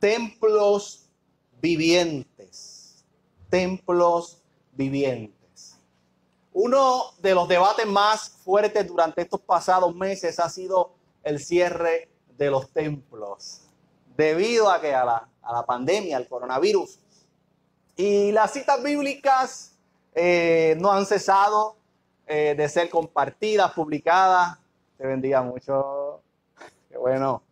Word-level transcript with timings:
templos 0.00 1.08
vivientes. 1.60 3.04
Templos 3.48 4.42
vivientes. 4.72 5.76
Uno 6.52 7.12
de 7.18 7.34
los 7.34 7.46
debates 7.46 7.86
más 7.86 8.30
fuertes 8.44 8.86
durante 8.88 9.22
estos 9.22 9.40
pasados 9.40 9.94
meses 9.94 10.40
ha 10.40 10.48
sido 10.48 10.94
el 11.22 11.38
cierre 11.38 12.08
de 12.36 12.50
los 12.50 12.70
templos, 12.70 13.60
debido 14.16 14.70
a 14.70 14.80
que 14.80 14.94
a 14.94 15.04
la, 15.04 15.66
pandemia, 15.66 16.16
al 16.16 16.26
coronavirus. 16.26 16.98
Y 17.96 18.32
las 18.32 18.52
citas 18.52 18.82
bíblicas 18.82 19.76
eh, 20.14 20.76
no 20.80 20.90
han 20.90 21.04
cesado 21.04 21.76
eh, 22.26 22.54
de 22.56 22.68
ser 22.68 22.88
compartidas, 22.88 23.72
publicadas. 23.72 24.58
Te 24.96 25.06
bendiga 25.06 25.42
mucho. 25.42 26.22
Qué 26.88 26.96
bueno. 26.96 27.42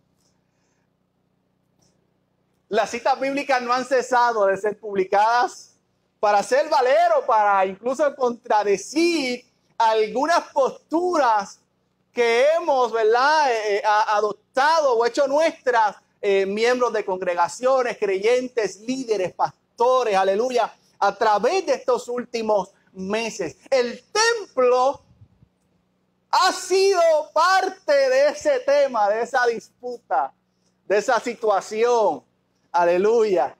Las 2.69 2.91
citas 2.91 3.19
bíblicas 3.19 3.62
no 3.62 3.73
han 3.73 3.85
cesado 3.85 4.46
de 4.46 4.57
ser 4.57 4.79
publicadas 4.79 5.75
para 6.21 6.43
ser 6.43 6.68
valero, 6.68 7.25
para 7.26 7.64
incluso 7.64 8.14
contradecir 8.14 9.45
algunas 9.79 10.40
posturas 10.53 11.61
que 12.12 12.46
hemos, 12.57 12.93
¿verdad?, 12.93 13.53
eh, 13.53 13.82
adoptado 14.09 14.95
o 14.95 15.07
hecho 15.07 15.26
nuestras 15.26 15.96
miembros 16.49 16.93
de 16.93 17.04
congregaciones, 17.04 17.96
creyentes, 17.96 18.81
líderes, 18.81 19.32
pastores, 19.32 20.17
aleluya, 20.17 20.75
a 20.98 21.14
través 21.14 21.64
de 21.64 21.75
estos 21.75 22.09
últimos 22.09 22.73
meses. 22.93 23.57
El 23.71 24.03
templo 24.11 25.00
ha 26.31 26.53
sido 26.53 27.00
parte 27.32 27.93
de 27.93 28.29
ese 28.29 28.61
tema, 28.61 29.09
de 29.09 29.23
esa 29.23 29.46
disputa, 29.46 30.32
de 30.87 30.98
esa 30.98 31.21
situación. 31.21 32.25
Aleluya. 32.72 33.56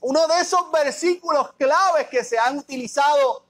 Uno 0.00 0.26
de 0.28 0.40
esos 0.40 0.70
versículos 0.70 1.52
claves 1.54 2.08
que 2.08 2.22
se 2.22 2.38
han 2.38 2.58
utilizado 2.58 3.44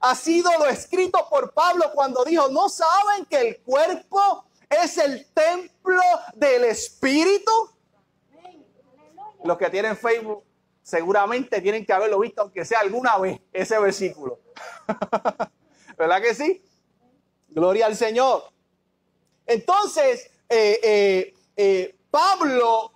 ha 0.00 0.14
sido 0.14 0.50
lo 0.58 0.66
escrito 0.66 1.28
por 1.30 1.52
Pablo 1.52 1.90
cuando 1.94 2.24
dijo, 2.24 2.48
¿no 2.48 2.68
saben 2.68 3.24
que 3.26 3.40
el 3.40 3.60
cuerpo 3.60 4.44
es 4.68 4.98
el 4.98 5.26
templo 5.32 6.02
del 6.34 6.64
Espíritu? 6.64 7.52
Los 9.44 9.58
que 9.58 9.70
tienen 9.70 9.96
Facebook 9.96 10.44
seguramente 10.82 11.60
tienen 11.60 11.86
que 11.86 11.92
haberlo 11.92 12.18
visto, 12.18 12.42
aunque 12.42 12.64
sea 12.64 12.80
alguna 12.80 13.16
vez, 13.18 13.40
ese 13.52 13.78
versículo. 13.78 14.40
¿Verdad 15.96 16.20
que 16.20 16.34
sí? 16.34 16.64
Gloria 17.48 17.86
al 17.86 17.96
Señor. 17.96 18.44
Entonces, 19.46 20.30
eh, 20.48 20.80
eh, 20.82 21.34
eh, 21.56 21.96
Pablo, 22.10 22.91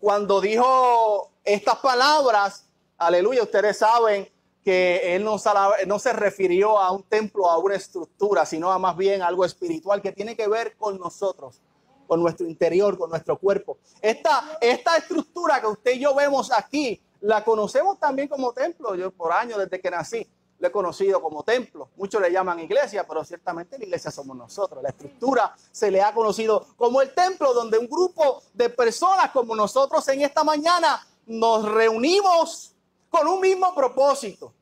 cuando 0.00 0.40
dijo 0.40 1.30
estas 1.44 1.76
palabras, 1.76 2.66
aleluya, 2.96 3.42
ustedes 3.42 3.78
saben 3.78 4.28
que 4.64 5.16
él 5.16 5.24
no, 5.24 5.38
se 5.38 6.12
refirió 6.12 6.78
a 6.78 6.90
un 6.92 7.02
templo, 7.04 7.50
a 7.50 7.58
una 7.58 7.74
estructura, 7.74 8.44
sino 8.44 8.70
a 8.70 8.78
más 8.78 8.96
bien 8.96 9.22
algo 9.22 9.44
espiritual 9.44 10.02
que 10.02 10.12
tiene 10.12 10.36
que 10.36 10.46
ver 10.48 10.76
con 10.76 10.98
nosotros 10.98 11.60
con 12.06 12.20
nuestro 12.22 12.46
interior, 12.46 12.96
con 12.96 13.10
nuestro 13.10 13.38
cuerpo. 13.38 13.76
Esta, 14.00 14.58
esta 14.62 14.96
estructura 14.96 15.60
que 15.60 15.66
usted 15.66 15.92
y 15.92 16.00
yo 16.00 16.14
vemos 16.14 16.50
aquí, 16.50 17.02
la 17.20 17.44
conocemos 17.44 17.98
también 17.98 18.28
como 18.28 18.54
templo. 18.54 18.94
Yo 18.94 19.10
por 19.10 19.30
años, 19.30 19.58
desde 19.58 19.78
que 19.78 19.90
nací, 19.90 20.26
lo 20.58 20.68
he 20.68 20.72
conocido 20.72 21.22
como 21.22 21.42
templo. 21.42 21.88
Muchos 21.96 22.20
le 22.20 22.32
llaman 22.32 22.58
iglesia, 22.60 23.06
pero 23.06 23.24
ciertamente 23.24 23.78
la 23.78 23.84
iglesia 23.84 24.10
somos 24.10 24.36
nosotros. 24.36 24.82
La 24.82 24.88
estructura 24.90 25.54
se 25.70 25.90
le 25.90 26.02
ha 26.02 26.12
conocido 26.12 26.66
como 26.76 27.00
el 27.00 27.14
templo, 27.14 27.52
donde 27.52 27.78
un 27.78 27.86
grupo 27.86 28.42
de 28.52 28.68
personas 28.68 29.30
como 29.30 29.54
nosotros 29.54 30.06
en 30.08 30.22
esta 30.22 30.42
mañana 30.42 31.06
nos 31.26 31.70
reunimos 31.70 32.74
con 33.08 33.28
un 33.28 33.40
mismo 33.40 33.74
propósito. 33.74 34.52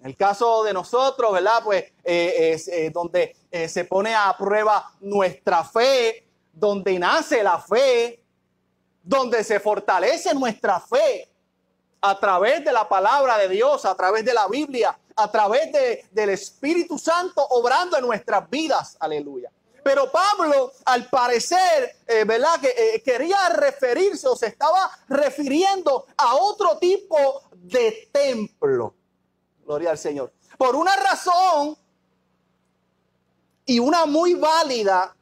En 0.00 0.06
el 0.06 0.16
caso 0.16 0.62
de 0.64 0.72
nosotros, 0.72 1.32
¿verdad? 1.32 1.62
Pues 1.64 1.84
eh, 2.04 2.52
es 2.52 2.68
eh, 2.68 2.90
donde 2.92 3.36
eh, 3.50 3.68
se 3.68 3.84
pone 3.84 4.14
a 4.14 4.34
prueba 4.36 4.92
nuestra 5.00 5.64
fe, 5.64 6.26
donde 6.52 6.98
nace 6.98 7.42
la 7.42 7.58
fe, 7.58 8.22
donde 9.02 9.42
se 9.44 9.60
fortalece 9.60 10.34
nuestra 10.34 10.80
fe 10.80 11.28
a 12.00 12.18
través 12.18 12.64
de 12.64 12.72
la 12.72 12.88
palabra 12.88 13.38
de 13.38 13.48
Dios, 13.48 13.84
a 13.84 13.94
través 13.94 14.24
de 14.24 14.34
la 14.34 14.46
Biblia, 14.48 14.98
a 15.16 15.30
través 15.30 15.72
del 16.10 16.30
Espíritu 16.30 16.98
Santo 16.98 17.46
obrando 17.50 17.96
en 17.96 18.06
nuestras 18.06 18.48
vidas. 18.50 18.96
Aleluya. 19.00 19.50
Pero 19.82 20.10
Pablo, 20.10 20.72
al 20.84 21.08
parecer, 21.08 21.96
¿verdad? 22.26 22.60
Que 22.60 23.02
quería 23.04 23.48
referirse 23.50 24.26
o 24.26 24.34
se 24.34 24.48
estaba 24.48 24.90
refiriendo 25.08 26.06
a 26.16 26.34
otro 26.34 26.76
tipo 26.78 27.42
de 27.52 28.08
templo. 28.12 28.94
Gloria 29.64 29.90
al 29.90 29.98
Señor. 29.98 30.32
Por 30.58 30.74
una 30.74 30.96
razón 30.96 31.78
y 33.64 33.78
una 33.78 34.06
muy 34.06 34.34
válida, 34.34 35.16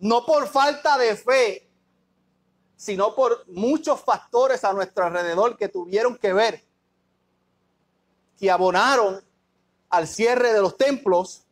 no 0.00 0.26
por 0.26 0.46
falta 0.48 0.98
de 0.98 1.16
fe, 1.16 1.63
sino 2.84 3.14
por 3.14 3.48
muchos 3.48 3.98
factores 4.02 4.62
a 4.62 4.74
nuestro 4.74 5.06
alrededor 5.06 5.56
que 5.56 5.70
tuvieron 5.70 6.18
que 6.18 6.34
ver, 6.34 6.62
que 8.38 8.50
abonaron 8.50 9.24
al 9.88 10.06
cierre 10.06 10.52
de 10.52 10.60
los 10.60 10.76
templos. 10.76 11.46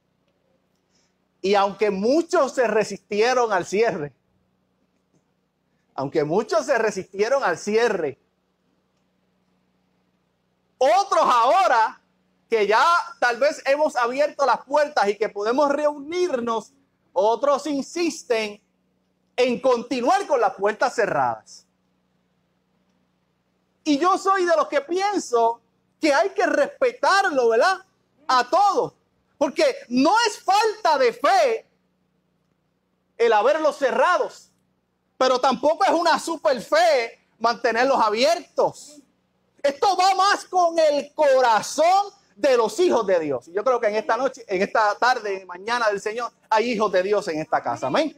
Y 1.41 1.54
aunque 1.54 1.91
muchos 1.91 2.53
se 2.53 2.66
resistieron 2.66 3.50
al 3.50 3.65
cierre, 3.65 4.12
aunque 5.94 6.22
muchos 6.22 6.66
se 6.66 6.76
resistieron 6.76 7.43
al 7.43 7.56
cierre, 7.56 8.19
otros 10.76 11.22
ahora 11.22 11.99
que 12.50 12.66
ya 12.66 12.84
tal 13.20 13.38
vez 13.38 13.62
hemos 13.64 13.97
abierto 13.97 14.44
las 14.44 14.62
puertas 14.66 15.09
y 15.09 15.16
que 15.16 15.31
podemos 15.31 15.70
reunirnos, 15.70 16.75
otros 17.14 17.66
insisten 17.66 18.62
en 19.42 19.60
continuar 19.60 20.26
con 20.26 20.41
las 20.41 20.54
puertas 20.54 20.94
cerradas. 20.94 21.66
Y 23.84 23.98
yo 23.98 24.16
soy 24.16 24.44
de 24.44 24.56
los 24.56 24.69
que 24.69 24.80
pienso 24.80 25.60
que 26.00 26.14
hay 26.14 26.30
que 26.30 26.47
respetarlo, 26.47 27.48
¿verdad? 27.48 27.78
A 28.28 28.48
todos. 28.48 28.94
Porque 29.36 29.64
no 29.88 30.14
es 30.26 30.38
falta 30.38 30.98
de 30.98 31.12
fe 31.12 31.66
el 33.19 33.32
haberlos 33.32 33.76
cerrados, 33.76 34.50
pero 35.19 35.41
tampoco 35.41 35.84
es 35.84 35.91
una 35.91 36.19
super 36.19 36.60
fe 36.60 37.20
mantenerlos 37.38 38.00
abiertos. 38.00 39.00
Esto 39.60 39.97
va 39.97 40.14
más 40.14 40.44
con 40.44 40.78
el 40.78 41.12
corazón 41.14 42.12
de 42.36 42.56
los 42.56 42.78
hijos 42.78 43.06
de 43.06 43.19
Dios. 43.19 43.47
Yo 43.52 43.64
creo 43.64 43.81
que 43.81 43.88
en 43.88 43.97
esta 43.97 44.16
noche, 44.16 44.44
en 44.47 44.62
esta 44.62 44.94
tarde, 44.97 45.44
mañana 45.47 45.88
del 45.88 46.00
Señor, 46.00 46.32
hay 46.48 46.72
hijos 46.72 46.91
de 46.92 47.02
Dios 47.02 47.26
en 47.28 47.41
esta 47.41 47.60
casa. 47.62 47.88
Amén. 47.88 48.16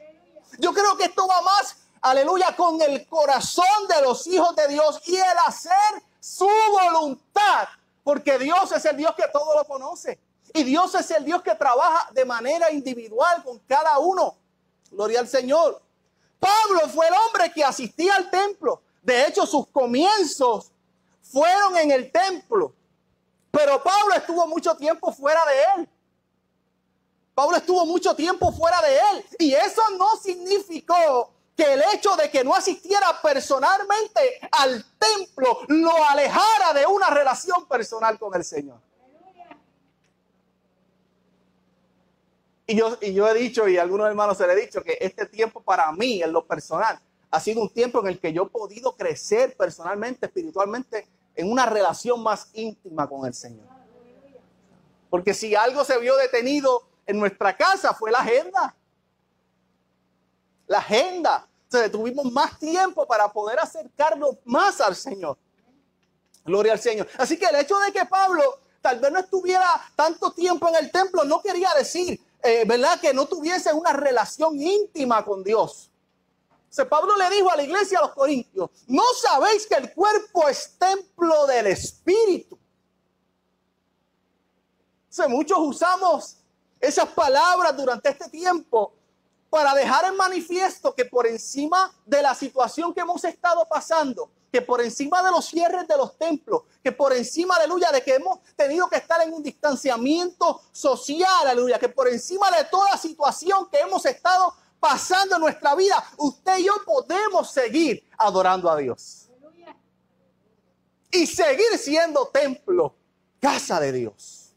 Yo 0.59 0.73
creo 0.73 0.97
que 0.97 1.05
esto 1.05 1.27
va 1.27 1.41
más, 1.43 1.77
aleluya, 2.01 2.55
con 2.57 2.81
el 2.83 3.07
corazón 3.07 3.89
de 3.89 4.03
los 4.03 4.27
hijos 4.27 4.55
de 4.57 4.69
Dios 4.69 5.01
y 5.07 5.17
el 5.17 5.39
hacer 5.47 6.03
su 6.21 6.49
voluntad. 6.73 7.69
Porque 8.03 8.39
Dios 8.39 8.71
es 8.73 8.85
el 8.85 8.97
Dios 8.97 9.15
que 9.17 9.25
todo 9.33 9.57
lo 9.57 9.65
conoce. 9.65 10.19
Y 10.53 10.63
Dios 10.63 10.95
es 10.95 11.11
el 11.11 11.25
Dios 11.25 11.43
que 11.43 11.55
trabaja 11.55 12.11
de 12.13 12.25
manera 12.25 12.71
individual 12.71 13.43
con 13.43 13.59
cada 13.61 13.99
uno. 13.99 14.37
Gloria 14.91 15.21
al 15.21 15.29
Señor. 15.29 15.81
Pablo 16.39 16.89
fue 16.91 17.09
el 17.09 17.15
hombre 17.15 17.51
que 17.53 17.65
asistía 17.65 18.15
al 18.17 18.31
templo. 18.31 18.83
De 19.03 19.27
hecho, 19.27 19.47
sus 19.47 19.67
comienzos 19.69 20.71
fueron 21.23 21.77
en 21.79 21.91
el 21.91 22.13
templo. 22.13 22.75
Pero 23.51 23.83
Pablo 23.83 24.15
estuvo 24.15 24.47
mucho 24.47 24.77
tiempo 24.77 25.13
fuera 25.13 25.41
de 25.47 25.81
él. 25.83 25.89
Pablo 27.35 27.57
estuvo 27.57 27.85
mucho 27.85 28.15
tiempo 28.15 28.53
fuera 28.53 28.81
de 28.83 28.95
él. 28.95 29.25
Y 29.39 29.55
eso 29.55 29.83
no 29.99 30.17
significó 30.17 31.31
que 31.57 31.75
el 31.75 31.83
hecho 31.93 32.17
de 32.17 32.31
que 32.31 32.45
no 32.45 32.55
asistiera 32.55 33.21
personalmente 33.23 34.41
al 34.53 34.85
templo 34.99 35.61
lo 35.69 35.93
alejara 36.09 36.73
de 36.73 36.87
una 36.87 37.11
relación 37.11 37.67
personal 37.67 38.19
con 38.19 38.35
el 38.35 38.45
Señor. 38.45 38.79
Y 42.67 42.77
yo, 42.77 42.97
y 43.01 43.13
yo 43.13 43.29
he 43.29 43.35
dicho, 43.35 43.69
y 43.69 43.77
a 43.77 43.83
algunos 43.83 44.09
hermanos 44.09 44.39
se 44.39 44.47
le 44.47 44.55
he 44.55 44.61
dicho, 44.61 44.83
que 44.83 44.97
este 45.01 45.27
tiempo 45.27 45.61
para 45.61 45.93
mí, 45.93 46.23
en 46.23 46.33
lo 46.33 46.47
personal, 46.47 46.99
ha 47.31 47.41
sido 47.41 47.61
un 47.61 47.69
tiempo 47.69 48.01
en 48.01 48.07
el 48.07 48.19
que 48.19 48.33
yo 48.33 48.45
he 48.45 48.49
podido 48.49 48.97
crecer 48.97 49.55
personalmente, 49.57 50.27
espiritualmente, 50.27 51.07
en 51.37 51.51
una 51.51 51.67
relación 51.67 52.23
más 52.23 52.49
íntima 52.55 53.07
con 53.09 53.27
el 53.27 53.35
Señor. 53.35 53.67
Porque 55.11 55.35
si 55.35 55.55
algo 55.55 55.85
se 55.85 55.99
vio 55.99 56.17
detenido 56.17 56.89
en 57.07 57.19
nuestra 57.19 57.57
casa 57.57 57.93
fue 57.95 58.11
la 58.11 58.19
agenda. 58.19 58.75
La 60.67 60.79
agenda. 60.79 61.47
Sea, 61.69 61.91
tuvimos 61.91 62.31
más 62.33 62.59
tiempo 62.59 63.07
para 63.07 63.29
poder 63.33 63.59
acercarnos 63.59 64.37
más 64.45 64.81
al 64.81 64.95
Señor. 64.95 65.37
Gloria 66.45 66.73
al 66.73 66.81
Señor. 66.81 67.09
Así 67.19 67.39
que 67.39 67.47
el 67.47 67.57
hecho 67.57 67.79
de 67.79 67.93
que 67.93 68.05
Pablo 68.05 68.59
tal 68.81 69.01
vez 69.01 69.11
no 69.11 69.19
estuviera 69.19 69.69
tanto 69.97 70.31
tiempo 70.33 70.69
en 70.69 70.77
el 70.77 70.91
templo 70.91 71.25
no 71.25 71.41
quería 71.41 71.71
decir, 71.75 72.21
eh, 72.43 72.65
¿verdad? 72.67 73.01
Que 73.01 73.15
no 73.15 73.27
tuviese 73.27 73.73
una 73.73 73.93
relación 73.93 74.61
íntima 74.61 75.25
con 75.25 75.43
Dios 75.43 75.91
sea, 76.75 76.89
Pablo 76.89 77.17
le 77.17 77.31
dijo 77.31 77.51
a 77.51 77.57
la 77.57 77.63
iglesia 77.63 77.99
a 77.99 78.03
los 78.03 78.11
corintios, 78.11 78.69
¿no 78.89 79.05
sabéis 79.23 79.65
que 79.67 79.77
el 79.77 79.95
cuerpo 79.95 80.49
es 80.49 80.77
templo 80.77 81.47
del 81.47 81.69
Espíritu? 81.69 82.59
Muchos 85.29 85.59
usamos 85.61 86.39
esas 86.85 87.09
palabras 87.11 87.77
durante 87.77 88.11
este 88.11 88.29
tiempo 88.29 88.93
para 89.51 89.75
dejar 89.75 90.05
en 90.07 90.17
manifiesto 90.17 90.95
que 90.95 91.05
por 91.05 91.27
encima 91.27 91.93
de 92.05 92.21
la 92.21 92.35
situación 92.35 92.93
que 92.93 93.01
hemos 93.01 93.23
estado 93.25 93.67
pasando, 93.69 94.31
que 94.51 94.61
por 94.61 94.81
encima 94.81 95.23
de 95.23 95.31
los 95.31 95.47
cierres 95.47 95.87
de 95.87 95.97
los 95.97 96.19
templos, 96.19 96.63
que 96.83 96.93
por 96.93 97.13
encima, 97.13 97.57
aleluya, 97.57 97.91
de 97.93 98.03
que 98.03 98.15
hemos 98.15 98.41
tenido 98.57 98.89
que 98.89 98.97
estar 98.97 99.21
en 99.23 99.33
un 99.33 99.43
distanciamiento 99.43 100.61
social, 100.73 101.47
aleluya, 101.47 101.79
que 101.79 101.89
por 101.89 102.09
encima 102.09 102.51
de 102.51 102.65
toda 102.65 102.97
situación 102.97 103.69
que 103.71 103.79
hemos 103.79 104.05
estado 104.07 104.55
pasando 104.81 105.37
en 105.37 105.41
nuestra 105.41 105.75
vida, 105.75 106.05
usted 106.19 106.59
y 106.59 106.65
yo 106.65 106.75
podemos 106.85 107.51
seguir 107.51 108.05
adorando 108.19 108.71
a 108.71 108.77
Dios. 108.77 109.29
Y 111.11 111.27
seguir 111.29 111.79
siendo 111.79 112.27
templo, 112.27 112.95
casa 113.41 113.79
de 113.79 113.93
Dios. 113.93 114.53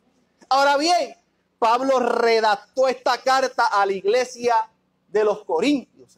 Ahora 0.49 0.75
bien, 0.75 1.15
Pablo 1.59 1.99
redactó 1.99 2.87
esta 2.87 3.17
carta 3.17 3.65
a 3.65 3.85
la 3.85 3.93
iglesia 3.93 4.69
de 5.09 5.23
los 5.23 5.43
Corintios 5.43 6.17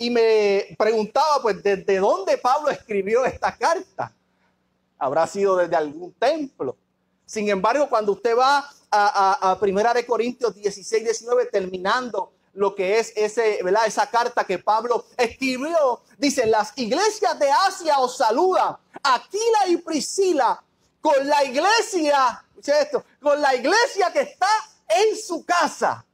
y 0.00 0.08
me 0.08 0.74
preguntaba, 0.78 1.42
pues, 1.42 1.62
¿desde 1.62 1.98
dónde 1.98 2.38
Pablo 2.38 2.70
escribió 2.70 3.26
esta 3.26 3.54
carta? 3.54 4.10
Habrá 4.98 5.26
sido 5.26 5.56
desde 5.56 5.76
algún 5.76 6.14
templo. 6.14 6.74
Sin 7.26 7.50
embargo, 7.50 7.86
cuando 7.86 8.12
usted 8.12 8.34
va 8.34 8.66
a, 8.90 9.58
Primera 9.60 9.92
de 9.92 10.06
Corintios 10.06 10.54
16, 10.54 11.04
19, 11.04 11.46
terminando 11.46 12.32
lo 12.54 12.74
que 12.74 12.98
es 12.98 13.12
ese, 13.14 13.62
¿verdad? 13.62 13.86
esa 13.86 14.08
carta 14.08 14.44
que 14.44 14.58
Pablo 14.58 15.04
escribió, 15.18 16.00
dice, 16.16 16.46
las 16.46 16.72
iglesias 16.78 17.38
de 17.38 17.50
Asia 17.50 17.98
os 17.98 18.16
saludan, 18.16 18.78
Aquila 19.02 19.68
y 19.68 19.76
Priscila, 19.76 20.64
con 21.00 21.26
la 21.26 21.44
iglesia, 21.44 22.44
esto, 22.56 23.04
con 23.20 23.40
la 23.40 23.54
iglesia 23.54 24.12
que 24.12 24.20
está 24.20 24.48
en 24.88 25.16
su 25.16 25.44
casa. 25.44 26.04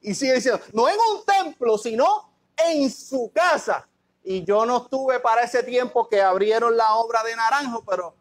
Y 0.00 0.14
sigue 0.14 0.34
diciendo, 0.34 0.62
no 0.72 0.88
en 0.88 0.96
un 0.96 1.24
templo, 1.24 1.76
sino 1.76 2.32
en 2.56 2.90
su 2.90 3.30
casa. 3.34 3.86
Y 4.22 4.44
yo 4.44 4.64
no 4.64 4.78
estuve 4.78 5.20
para 5.20 5.42
ese 5.42 5.62
tiempo 5.62 6.08
que 6.08 6.20
abrieron 6.20 6.76
la 6.76 6.94
obra 6.94 7.22
de 7.22 7.34
Naranjo, 7.34 7.84
pero 7.84 8.14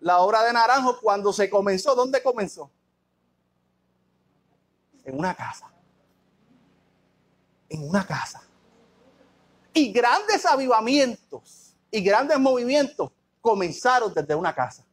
la 0.00 0.18
obra 0.18 0.42
de 0.42 0.52
Naranjo 0.52 0.98
cuando 1.00 1.32
se 1.32 1.48
comenzó, 1.48 1.94
¿dónde 1.94 2.22
comenzó? 2.22 2.70
En 5.04 5.18
una 5.18 5.34
casa. 5.34 5.70
En 7.68 7.88
una 7.88 8.06
casa. 8.06 8.42
Y 9.72 9.92
grandes 9.92 10.44
avivamientos 10.44 11.74
y 11.90 12.02
grandes 12.02 12.38
movimientos 12.38 13.10
comenzaron 13.42 14.14
desde 14.14 14.34
una 14.34 14.54
casa. 14.54 14.86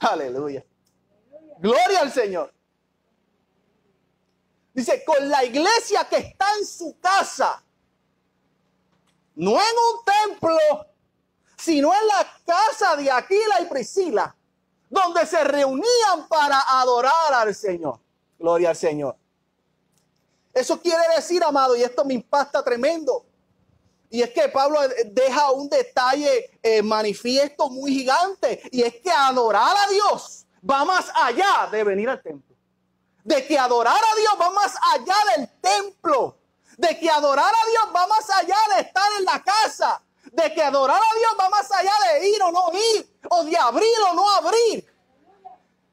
Aleluya. 0.00 0.64
Gloria 1.58 2.00
al 2.00 2.12
Señor. 2.12 2.52
Dice, 4.74 5.02
con 5.04 5.28
la 5.28 5.44
iglesia 5.44 6.06
que 6.08 6.18
está 6.18 6.46
en 6.58 6.66
su 6.66 6.98
casa, 7.00 7.62
no 9.34 9.52
en 9.52 9.56
un 9.56 10.04
templo, 10.28 10.58
sino 11.56 11.92
en 11.92 12.06
la 12.06 12.26
casa 12.46 12.94
de 12.96 13.10
Aquila 13.10 13.60
y 13.60 13.66
Priscila, 13.66 14.36
donde 14.90 15.26
se 15.26 15.42
reunían 15.42 16.28
para 16.28 16.60
adorar 16.80 17.34
al 17.34 17.54
Señor. 17.54 17.98
Gloria 18.38 18.70
al 18.70 18.76
Señor. 18.76 19.16
Eso 20.52 20.80
quiere 20.80 21.02
decir, 21.14 21.42
amado, 21.42 21.76
y 21.76 21.82
esto 21.82 22.04
me 22.04 22.14
impacta 22.14 22.62
tremendo. 22.62 23.27
Y 24.10 24.22
es 24.22 24.30
que 24.30 24.48
Pablo 24.48 24.80
deja 25.06 25.50
un 25.50 25.68
detalle 25.68 26.58
eh, 26.62 26.82
manifiesto 26.82 27.68
muy 27.68 27.92
gigante. 27.92 28.62
Y 28.70 28.82
es 28.82 28.96
que 28.96 29.10
adorar 29.10 29.76
a 29.76 29.90
Dios 29.90 30.46
va 30.68 30.84
más 30.84 31.10
allá 31.14 31.68
de 31.70 31.84
venir 31.84 32.08
al 32.08 32.22
templo 32.22 32.48
de 33.28 33.46
que 33.46 33.58
adorar 33.58 33.94
a 33.94 34.16
Dios 34.16 34.32
va 34.40 34.50
más 34.50 34.74
allá 34.94 35.14
del 35.36 35.48
templo, 35.60 36.38
de 36.78 36.98
que 36.98 37.10
adorar 37.10 37.52
a 37.52 37.70
Dios 37.70 37.94
va 37.94 38.06
más 38.06 38.30
allá 38.30 38.56
de 38.74 38.80
estar 38.80 39.12
en 39.18 39.24
la 39.26 39.42
casa, 39.42 40.02
de 40.32 40.54
que 40.54 40.62
adorar 40.62 40.98
a 40.98 41.18
Dios 41.18 41.32
va 41.38 41.50
más 41.50 41.70
allá 41.70 41.92
de 42.10 42.26
ir 42.26 42.42
o 42.42 42.50
no 42.50 42.70
ir, 42.72 43.18
o 43.28 43.44
de 43.44 43.56
abrir 43.58 43.98
o 44.10 44.14
no 44.14 44.30
abrir. 44.30 44.87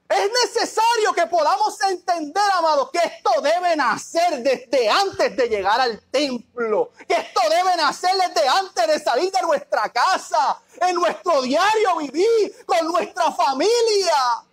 Es 0.08 0.30
necesario 0.44 1.14
que 1.16 1.26
podamos 1.26 1.82
entender, 1.82 2.44
amados, 2.54 2.92
que 2.92 3.00
esto 3.00 3.42
debe 3.42 3.76
nacer 3.76 4.44
desde 4.44 4.88
antes 4.88 5.36
de 5.36 5.50
llegar 5.50 5.82
al 5.82 6.00
templo, 6.12 6.92
que 7.08 7.16
esto 7.16 7.42
debe 7.50 7.76
nacer 7.76 8.12
desde 8.16 8.48
antes 8.48 8.88
de 8.88 9.00
salir 9.00 9.32
de 9.32 9.42
nuestra 9.42 9.90
casa, 9.90 10.62
en 10.80 10.96
nuestro 10.96 11.42
diario 11.42 11.98
vivir, 11.98 12.56
con 12.68 12.88
nuestra 12.88 13.32
familia. 13.32 14.46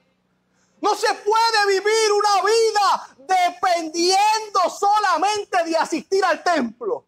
No 0.80 0.94
se 0.94 1.12
puede 1.14 1.66
vivir 1.68 2.12
una 2.12 2.42
vida 2.42 3.16
dependiendo 3.18 4.60
solamente 4.70 5.64
de 5.64 5.76
asistir 5.76 6.24
al 6.24 6.42
templo. 6.42 7.04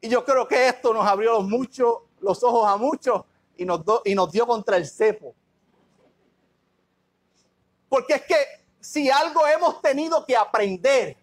Y 0.00 0.08
yo 0.08 0.24
creo 0.24 0.48
que 0.48 0.66
esto 0.66 0.92
nos 0.92 1.06
abrió 1.06 1.34
los, 1.34 1.44
muchos, 1.44 1.98
los 2.20 2.42
ojos 2.42 2.68
a 2.68 2.76
muchos 2.76 3.22
y 3.56 3.64
nos, 3.64 3.82
y 4.04 4.16
nos 4.16 4.32
dio 4.32 4.48
contra 4.48 4.76
el 4.76 4.86
cepo. 4.86 5.34
Porque 7.94 8.14
es 8.14 8.22
que 8.22 8.34
si 8.80 9.08
algo 9.08 9.46
hemos 9.46 9.80
tenido 9.80 10.26
que 10.26 10.36
aprender, 10.36 11.16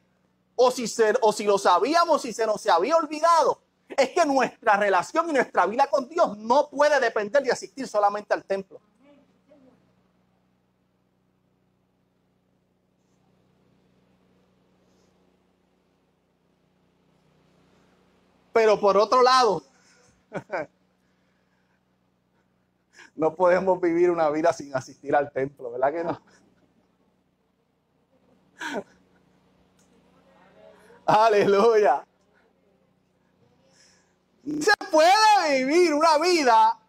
o 0.56 0.72
si, 0.72 0.86
o 1.20 1.34
si 1.34 1.44
lo 1.44 1.58
sabíamos 1.58 2.24
y 2.24 2.32
se 2.32 2.46
nos 2.46 2.66
había 2.66 2.96
olvidado, 2.96 3.62
es 3.90 4.12
que 4.12 4.26
nuestra 4.26 4.78
relación 4.78 5.30
y 5.30 5.34
nuestra 5.34 5.66
vida 5.66 5.88
con 5.88 6.08
Dios 6.08 6.38
no 6.38 6.70
puede 6.70 6.98
depender 7.02 7.44
de 7.44 7.52
asistir 7.52 7.90
solamente 7.90 8.34
al 8.34 8.46
templo. 8.46 8.80
Pero 18.54 18.80
por 18.80 18.96
otro 18.96 19.22
lado, 19.22 19.62
no 23.18 23.36
podemos 23.36 23.82
vivir 23.82 24.10
una 24.10 24.30
vida 24.30 24.54
sin 24.54 24.74
asistir 24.74 25.14
al 25.14 25.34
templo, 25.34 25.70
¿verdad 25.70 25.92
que 25.92 26.04
no? 26.06 26.22
Aleluya. 31.06 32.06
Se 34.44 34.72
puede 34.90 35.66
vivir 35.66 35.94
una 35.94 36.18
vida 36.18 36.80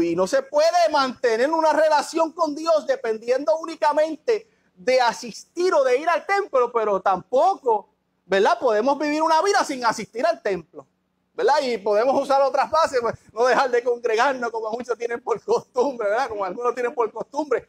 y 0.00 0.16
no 0.16 0.26
se 0.26 0.42
puede 0.42 0.88
mantener 0.90 1.50
una 1.50 1.72
relación 1.72 2.32
con 2.32 2.54
Dios 2.54 2.86
dependiendo 2.86 3.56
únicamente 3.58 4.48
de 4.74 5.00
asistir 5.00 5.74
o 5.74 5.84
de 5.84 5.98
ir 5.98 6.08
al 6.08 6.24
templo, 6.24 6.72
pero 6.72 7.00
tampoco 7.00 7.92
¿verdad? 8.32 8.58
Podemos 8.58 8.98
vivir 8.98 9.22
una 9.22 9.42
vida 9.42 9.64
sin 9.64 9.84
asistir 9.84 10.24
al 10.26 10.40
templo, 10.40 10.86
¿verdad? 11.34 11.56
Y 11.62 11.78
podemos 11.78 12.20
usar 12.20 12.40
otras 12.42 12.70
bases, 12.70 12.98
pues, 13.00 13.14
no 13.32 13.44
dejar 13.44 13.70
de 13.70 13.82
congregarnos 13.82 14.50
como 14.50 14.70
muchos 14.70 14.96
tienen 14.96 15.20
por 15.20 15.38
costumbre, 15.42 16.08
¿verdad? 16.08 16.28
Como 16.28 16.44
algunos 16.44 16.74
tienen 16.74 16.94
por 16.94 17.12
costumbre. 17.12 17.66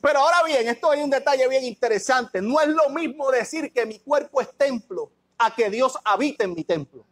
Pero 0.00 0.20
ahora 0.20 0.42
bien, 0.44 0.66
esto 0.68 0.90
hay 0.90 1.02
un 1.02 1.10
detalle 1.10 1.46
bien 1.48 1.64
interesante. 1.64 2.40
No 2.40 2.60
es 2.60 2.68
lo 2.68 2.88
mismo 2.88 3.30
decir 3.30 3.72
que 3.72 3.84
mi 3.84 3.98
cuerpo 3.98 4.40
es 4.40 4.48
templo 4.56 5.12
a 5.36 5.54
que 5.54 5.68
Dios 5.68 5.98
habite 6.04 6.44
en 6.44 6.54
mi 6.54 6.64
templo. 6.64 7.04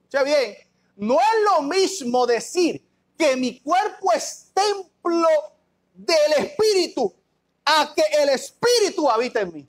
Escucha 0.00 0.24
bien, 0.24 0.56
no 0.96 1.14
es 1.14 1.44
lo 1.44 1.62
mismo 1.62 2.26
decir 2.26 2.84
que 3.16 3.36
mi 3.36 3.60
cuerpo 3.60 4.12
es 4.12 4.50
templo 4.52 5.28
del 5.94 6.32
Espíritu 6.38 7.14
a 7.64 7.92
que 7.94 8.02
el 8.20 8.30
Espíritu 8.30 9.08
habite 9.08 9.40
en 9.40 9.52
mí. 9.52 9.68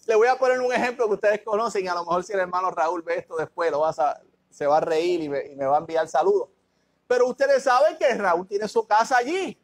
Le 0.06 0.14
voy 0.14 0.28
a 0.28 0.38
poner 0.38 0.60
un 0.60 0.72
ejemplo 0.72 1.06
que 1.06 1.14
ustedes 1.14 1.42
conocen 1.42 1.88
a 1.88 1.94
lo 1.94 2.00
mejor 2.00 2.24
si 2.24 2.34
el 2.34 2.40
hermano 2.40 2.70
Raúl 2.70 3.02
ve 3.02 3.20
esto 3.20 3.36
después, 3.36 3.70
lo 3.70 3.80
vas 3.80 3.98
a, 3.98 4.20
se 4.50 4.66
va 4.66 4.78
a 4.78 4.80
reír 4.80 5.22
y 5.22 5.28
me, 5.28 5.66
va 5.66 5.76
a 5.76 5.80
enviar 5.80 6.08
saludos. 6.08 6.48
Pero 7.06 7.26
ustedes 7.28 7.62
saben 7.62 7.96
que 7.96 8.14
Raúl 8.14 8.46
tiene 8.46 8.68
su 8.68 8.86
casa 8.86 9.16
allí. 9.16 9.58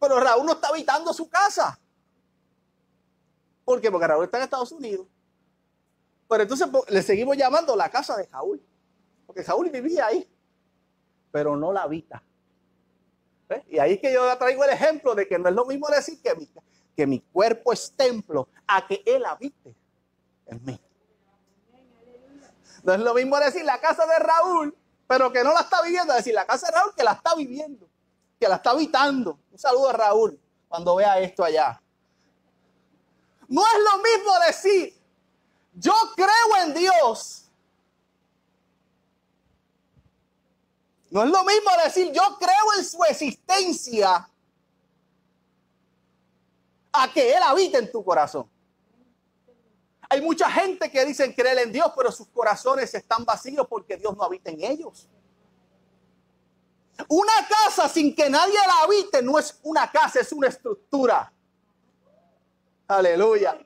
Pero 0.00 0.20
Raúl 0.20 0.46
no 0.46 0.52
está 0.52 0.68
habitando 0.68 1.12
su 1.12 1.28
casa. 1.28 1.78
¿Por 3.64 3.80
qué? 3.80 3.90
Porque 3.90 4.06
Raúl 4.06 4.24
está 4.24 4.38
en 4.38 4.44
Estados 4.44 4.72
Unidos. 4.72 5.06
Pero 6.28 6.42
entonces 6.42 6.68
pues, 6.70 6.90
le 6.90 7.02
seguimos 7.02 7.36
llamando 7.36 7.76
la 7.76 7.88
casa 7.88 8.16
de 8.16 8.26
Raúl. 8.26 8.60
Porque 9.26 9.42
Raúl 9.42 9.70
vivía 9.70 10.06
ahí 10.06 10.28
pero 11.36 11.54
no 11.54 11.70
la 11.70 11.82
habita. 11.82 12.22
Y 13.68 13.78
ahí 13.78 13.92
es 13.92 14.00
que 14.00 14.10
yo 14.10 14.38
traigo 14.38 14.64
el 14.64 14.70
ejemplo 14.70 15.14
de 15.14 15.28
que 15.28 15.38
no 15.38 15.50
es 15.50 15.54
lo 15.54 15.66
mismo 15.66 15.86
decir 15.88 16.18
que 16.22 16.34
mi, 16.34 16.48
que 16.96 17.06
mi 17.06 17.20
cuerpo 17.20 17.74
es 17.74 17.92
templo 17.94 18.48
a 18.66 18.86
que 18.86 19.02
Él 19.04 19.22
habite 19.22 19.76
en 20.46 20.64
mí. 20.64 20.80
No 22.86 22.94
es 22.94 23.00
lo 23.00 23.14
mismo 23.14 23.36
decir 23.40 23.64
la 23.64 23.80
casa 23.80 24.06
de 24.06 24.16
Raúl, 24.20 24.78
pero 25.08 25.32
que 25.32 25.42
no 25.42 25.52
la 25.52 25.62
está 25.62 25.82
viviendo, 25.82 26.14
decir 26.14 26.32
la 26.32 26.46
casa 26.46 26.68
de 26.68 26.72
Raúl 26.72 26.94
que 26.94 27.02
la 27.02 27.14
está 27.14 27.34
viviendo, 27.34 27.90
que 28.38 28.46
la 28.46 28.54
está 28.54 28.70
habitando. 28.70 29.40
Un 29.50 29.58
saludo 29.58 29.88
a 29.88 29.92
Raúl 29.92 30.40
cuando 30.68 30.94
vea 30.94 31.18
esto 31.18 31.42
allá. 31.42 31.82
No 33.48 33.60
es 33.60 33.82
lo 33.82 33.98
mismo 33.98 34.38
decir, 34.46 34.96
yo 35.74 35.94
creo 36.14 36.62
en 36.62 36.74
Dios. 36.74 37.50
No 41.10 41.24
es 41.24 41.30
lo 41.30 41.42
mismo 41.42 41.70
decir, 41.82 42.12
yo 42.12 42.38
creo 42.38 42.78
en 42.78 42.84
su 42.84 43.02
existencia 43.02 44.30
a 46.92 47.12
que 47.12 47.32
Él 47.32 47.42
habite 47.42 47.78
en 47.78 47.90
tu 47.90 48.04
corazón. 48.04 48.48
Hay 50.08 50.20
mucha 50.20 50.50
gente 50.50 50.90
que 50.90 51.04
dicen 51.04 51.32
creer 51.32 51.58
en 51.58 51.72
Dios, 51.72 51.90
pero 51.96 52.12
sus 52.12 52.28
corazones 52.28 52.94
están 52.94 53.24
vacíos 53.24 53.66
porque 53.68 53.96
Dios 53.96 54.16
no 54.16 54.22
habita 54.22 54.50
en 54.50 54.62
ellos. 54.62 55.08
Una 57.08 57.32
casa 57.48 57.88
sin 57.88 58.14
que 58.14 58.30
nadie 58.30 58.58
la 58.66 58.82
habite 58.82 59.22
no 59.22 59.38
es 59.38 59.58
una 59.62 59.90
casa, 59.90 60.20
es 60.20 60.32
una 60.32 60.48
estructura. 60.48 61.32
Aleluya. 62.88 63.58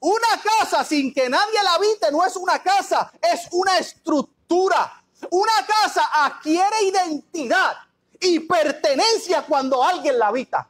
Una 0.00 0.42
casa 0.42 0.84
sin 0.84 1.14
que 1.14 1.28
nadie 1.28 1.62
la 1.62 1.74
habite 1.74 2.10
no 2.12 2.24
es 2.24 2.36
una 2.36 2.62
casa, 2.62 3.10
es 3.22 3.48
una 3.52 3.78
estructura. 3.78 5.02
Una 5.30 5.66
casa 5.66 6.10
adquiere 6.12 6.82
identidad 6.84 7.74
y 8.20 8.40
pertenencia 8.40 9.42
cuando 9.46 9.82
alguien 9.82 10.18
la 10.18 10.28
habita. 10.28 10.68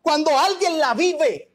Cuando 0.00 0.36
alguien 0.38 0.78
la 0.78 0.94
vive. 0.94 1.47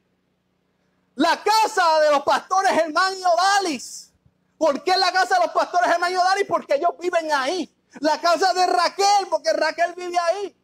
La 1.16 1.42
casa 1.42 2.00
de 2.00 2.10
los 2.10 2.22
pastores 2.22 2.72
Germán 2.72 3.14
y 3.16 3.22
Odalis. 3.22 4.12
¿Por 4.58 4.82
qué 4.82 4.96
la 4.96 5.12
casa 5.12 5.36
de 5.36 5.46
los 5.46 5.54
pastores 5.54 5.90
Germán 5.90 6.12
y 6.12 6.16
Odalis? 6.16 6.46
Porque 6.46 6.74
ellos 6.74 6.90
viven 6.98 7.30
ahí. 7.32 7.72
La 8.00 8.20
casa 8.20 8.52
de 8.52 8.66
Raquel, 8.66 9.28
porque 9.30 9.52
Raquel 9.52 9.94
vive 9.94 10.18
ahí. 10.18 10.56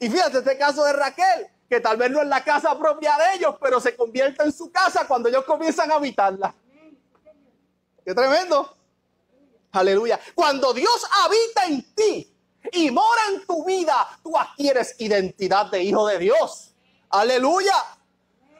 Y 0.00 0.10
fíjate, 0.10 0.38
este 0.38 0.58
caso 0.58 0.84
de 0.84 0.92
Raquel, 0.92 1.48
que 1.68 1.80
tal 1.80 1.96
vez 1.96 2.10
no 2.10 2.22
es 2.22 2.28
la 2.28 2.44
casa 2.44 2.78
propia 2.78 3.16
de 3.16 3.36
ellos, 3.36 3.56
pero 3.60 3.80
se 3.80 3.96
convierte 3.96 4.42
en 4.44 4.52
su 4.52 4.70
casa 4.70 5.06
cuando 5.06 5.28
ellos 5.28 5.44
comienzan 5.44 5.90
a 5.90 5.96
habitarla. 5.96 6.54
Qué 8.04 8.14
tremendo. 8.14 8.76
Aleluya. 9.72 10.18
Cuando 10.34 10.72
Dios 10.72 11.06
habita 11.24 11.64
en 11.66 11.94
ti 11.94 12.34
y 12.72 12.90
mora 12.90 13.20
en 13.32 13.46
tu 13.46 13.64
vida, 13.64 14.08
tú 14.22 14.36
adquieres 14.36 14.94
identidad 14.98 15.66
de 15.66 15.82
hijo 15.82 16.06
de 16.06 16.18
Dios. 16.18 16.74
Aleluya. 17.10 17.74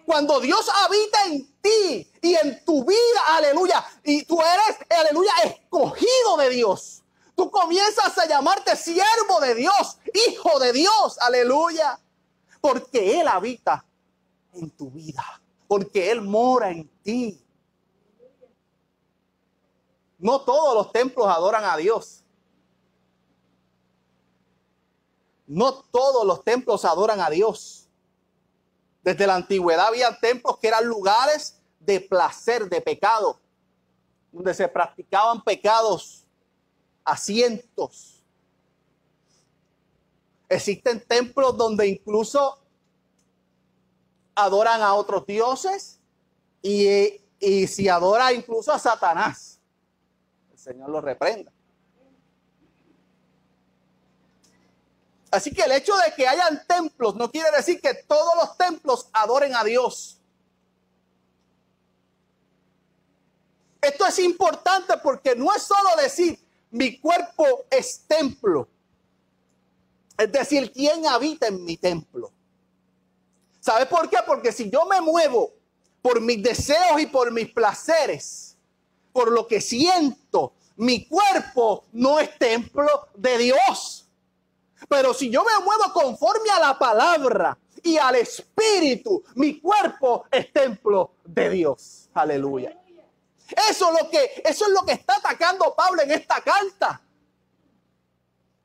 Cuando 0.08 0.40
Dios 0.40 0.66
habita 0.74 1.24
en 1.26 1.60
ti 1.60 2.10
y 2.22 2.34
en 2.34 2.64
tu 2.64 2.82
vida, 2.82 3.20
aleluya, 3.26 3.84
y 4.02 4.24
tú 4.24 4.40
eres, 4.40 4.78
aleluya, 4.88 5.30
escogido 5.44 6.38
de 6.38 6.48
Dios. 6.48 7.02
Tú 7.36 7.50
comienzas 7.50 8.16
a 8.16 8.26
llamarte 8.26 8.74
siervo 8.74 9.38
de 9.42 9.54
Dios, 9.54 9.98
hijo 10.14 10.58
de 10.60 10.72
Dios, 10.72 11.18
aleluya. 11.20 12.00
Porque 12.58 13.20
Él 13.20 13.28
habita 13.28 13.84
en 14.54 14.70
tu 14.70 14.90
vida, 14.90 15.42
porque 15.66 16.10
Él 16.10 16.22
mora 16.22 16.70
en 16.70 16.88
ti. 17.02 17.44
No 20.16 20.40
todos 20.40 20.74
los 20.74 20.90
templos 20.90 21.28
adoran 21.28 21.66
a 21.66 21.76
Dios. 21.76 22.24
No 25.46 25.74
todos 25.74 26.24
los 26.24 26.42
templos 26.44 26.86
adoran 26.86 27.20
a 27.20 27.28
Dios. 27.28 27.87
Desde 29.02 29.26
la 29.26 29.36
antigüedad 29.36 29.86
había 29.86 30.18
templos 30.18 30.58
que 30.58 30.68
eran 30.68 30.86
lugares 30.86 31.60
de 31.80 32.00
placer, 32.00 32.68
de 32.68 32.80
pecado, 32.80 33.40
donde 34.32 34.52
se 34.54 34.68
practicaban 34.68 35.42
pecados, 35.42 36.24
asientos. 37.04 38.22
Existen 40.48 41.00
templos 41.06 41.56
donde 41.56 41.86
incluso 41.86 42.58
adoran 44.34 44.82
a 44.82 44.94
otros 44.94 45.26
dioses 45.26 45.98
y, 46.62 47.20
y 47.38 47.66
si 47.66 47.88
adora 47.88 48.32
incluso 48.32 48.72
a 48.72 48.78
Satanás. 48.78 49.60
El 50.52 50.58
Señor 50.58 50.90
lo 50.90 51.00
reprenda. 51.00 51.52
Así 55.30 55.52
que 55.52 55.62
el 55.62 55.72
hecho 55.72 55.94
de 55.96 56.14
que 56.14 56.26
hayan 56.26 56.64
templos 56.66 57.14
no 57.14 57.30
quiere 57.30 57.50
decir 57.50 57.80
que 57.80 57.94
todos 57.94 58.34
los 58.36 58.56
templos 58.56 59.08
adoren 59.12 59.54
a 59.54 59.64
Dios. 59.64 60.18
Esto 63.80 64.06
es 64.06 64.18
importante 64.18 64.94
porque 65.02 65.36
no 65.36 65.54
es 65.54 65.62
solo 65.62 65.90
decir 66.00 66.38
mi 66.70 66.98
cuerpo 66.98 67.64
es 67.70 68.04
templo. 68.06 68.68
Es 70.16 70.32
decir, 70.32 70.72
¿quién 70.72 71.06
habita 71.06 71.46
en 71.46 71.64
mi 71.64 71.76
templo? 71.76 72.32
¿Sabe 73.60 73.86
por 73.86 74.08
qué? 74.08 74.18
Porque 74.26 74.50
si 74.50 74.70
yo 74.70 74.84
me 74.86 75.00
muevo 75.00 75.52
por 76.02 76.20
mis 76.20 76.42
deseos 76.42 77.00
y 77.00 77.06
por 77.06 77.30
mis 77.30 77.52
placeres, 77.52 78.56
por 79.12 79.30
lo 79.30 79.46
que 79.46 79.60
siento, 79.60 80.54
mi 80.76 81.06
cuerpo 81.06 81.84
no 81.92 82.18
es 82.18 82.36
templo 82.38 83.08
de 83.14 83.38
Dios. 83.38 84.07
Pero 84.86 85.12
si 85.14 85.30
yo 85.30 85.42
me 85.44 85.64
muevo 85.64 85.92
conforme 85.92 86.50
a 86.50 86.60
la 86.60 86.78
palabra 86.78 87.58
y 87.82 87.96
al 87.96 88.16
espíritu, 88.16 89.22
mi 89.34 89.60
cuerpo 89.60 90.26
es 90.30 90.52
templo 90.52 91.14
de 91.24 91.50
Dios. 91.50 92.08
Aleluya. 92.14 92.76
Eso 93.70 93.90
es 93.90 94.02
lo 94.02 94.10
que, 94.10 94.42
eso 94.44 94.66
es 94.66 94.72
lo 94.72 94.84
que 94.84 94.92
está 94.92 95.16
atacando 95.16 95.74
Pablo 95.74 96.02
en 96.02 96.10
esta 96.12 96.40
carta. 96.42 97.00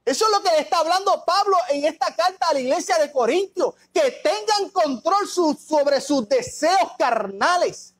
Eso 0.06 0.26
es 0.26 0.32
lo 0.32 0.44
que 0.44 0.50
le 0.50 0.60
está 0.60 0.80
hablando 0.80 1.24
Pablo 1.26 1.56
en 1.70 1.86
esta 1.86 2.14
carta 2.14 2.48
a 2.50 2.54
la 2.54 2.60
iglesia 2.60 2.98
de 2.98 3.12
Corintios. 3.12 3.74
Que 3.94 4.12
tengan 4.24 4.70
control 4.72 5.28
sobre 5.28 6.02
sus 6.02 6.28
deseos 6.28 6.92
carnales. 7.00 7.94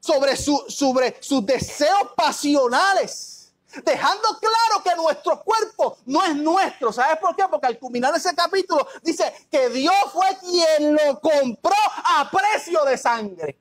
Sobre, 0.00 0.36
su, 0.36 0.64
sobre 0.68 1.16
sus 1.20 1.44
deseos 1.44 2.12
pasionales 2.16 3.35
dejando 3.84 4.38
claro 4.38 4.82
que 4.82 4.94
nuestro 4.96 5.42
cuerpo 5.42 5.98
no 6.06 6.24
es 6.24 6.34
nuestro. 6.36 6.92
¿Sabes 6.92 7.18
por 7.18 7.34
qué? 7.34 7.44
Porque 7.50 7.66
al 7.66 7.78
culminar 7.78 8.14
ese 8.16 8.34
capítulo 8.34 8.86
dice 9.02 9.32
que 9.50 9.68
Dios 9.68 9.94
fue 10.12 10.26
quien 10.40 10.94
lo 10.94 11.20
compró 11.20 11.74
a 12.16 12.30
precio 12.30 12.84
de 12.84 12.96
sangre. 12.96 13.58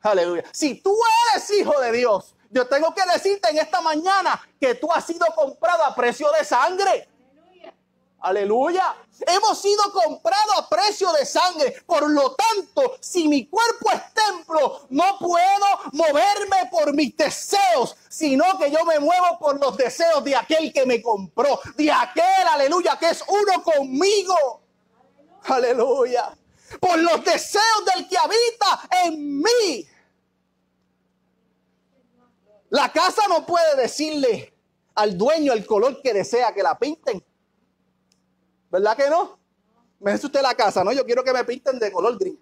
Aleluya. 0.00 0.44
Si 0.52 0.80
tú 0.80 0.96
eres 1.32 1.50
hijo 1.50 1.78
de 1.80 1.92
Dios, 1.92 2.34
yo 2.50 2.66
tengo 2.66 2.94
que 2.94 3.02
decirte 3.12 3.50
en 3.50 3.58
esta 3.58 3.80
mañana 3.80 4.40
que 4.60 4.74
tú 4.74 4.90
has 4.92 5.04
sido 5.04 5.26
comprado 5.34 5.84
a 5.84 5.94
precio 5.94 6.30
de 6.32 6.44
sangre. 6.44 7.08
Aleluya. 8.20 8.96
Hemos 9.26 9.60
sido 9.60 9.82
comprados 9.92 10.58
a 10.58 10.68
precio 10.68 11.12
de 11.12 11.24
sangre. 11.24 11.82
Por 11.86 12.10
lo 12.10 12.34
tanto, 12.34 12.96
si 13.00 13.28
mi 13.28 13.46
cuerpo 13.46 13.90
es 13.92 14.02
templo, 14.12 14.86
no 14.90 15.18
puedo 15.18 15.66
moverme 15.92 16.68
por 16.70 16.94
mis 16.94 17.16
deseos, 17.16 17.96
sino 18.08 18.44
que 18.58 18.70
yo 18.70 18.84
me 18.84 18.98
muevo 18.98 19.38
por 19.38 19.60
los 19.60 19.76
deseos 19.76 20.24
de 20.24 20.34
aquel 20.34 20.72
que 20.72 20.84
me 20.84 21.00
compró, 21.00 21.60
de 21.76 21.92
aquel, 21.92 22.48
aleluya, 22.50 22.98
que 22.98 23.10
es 23.10 23.22
uno 23.28 23.62
conmigo. 23.62 24.62
Aleluya. 25.44 26.36
Por 26.80 26.98
los 26.98 27.24
deseos 27.24 27.84
del 27.94 28.08
que 28.08 28.18
habita 28.18 28.88
en 29.04 29.38
mí. 29.38 29.88
La 32.70 32.92
casa 32.92 33.22
no 33.28 33.46
puede 33.46 33.76
decirle 33.76 34.52
al 34.96 35.16
dueño 35.16 35.52
el 35.52 35.64
color 35.64 36.02
que 36.02 36.12
desea 36.12 36.52
que 36.52 36.62
la 36.62 36.78
pinten. 36.78 37.24
¿Verdad 38.70 38.96
que 38.96 39.08
no? 39.08 39.38
Me 40.00 40.12
dice 40.12 40.26
usted 40.26 40.42
la 40.42 40.54
casa, 40.54 40.84
¿no? 40.84 40.92
Yo 40.92 41.04
quiero 41.04 41.24
que 41.24 41.32
me 41.32 41.44
pinten 41.44 41.78
de 41.78 41.90
color 41.90 42.18
gris. 42.18 42.38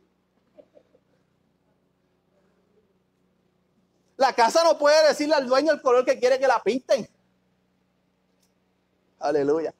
La 4.16 4.32
casa 4.32 4.64
no 4.64 4.78
puede 4.78 5.08
decirle 5.08 5.34
al 5.34 5.46
dueño 5.46 5.72
el 5.72 5.80
color 5.80 6.04
que 6.04 6.18
quiere 6.18 6.38
que 6.38 6.46
la 6.46 6.62
pinten. 6.62 7.08
Aleluya. 9.18 9.74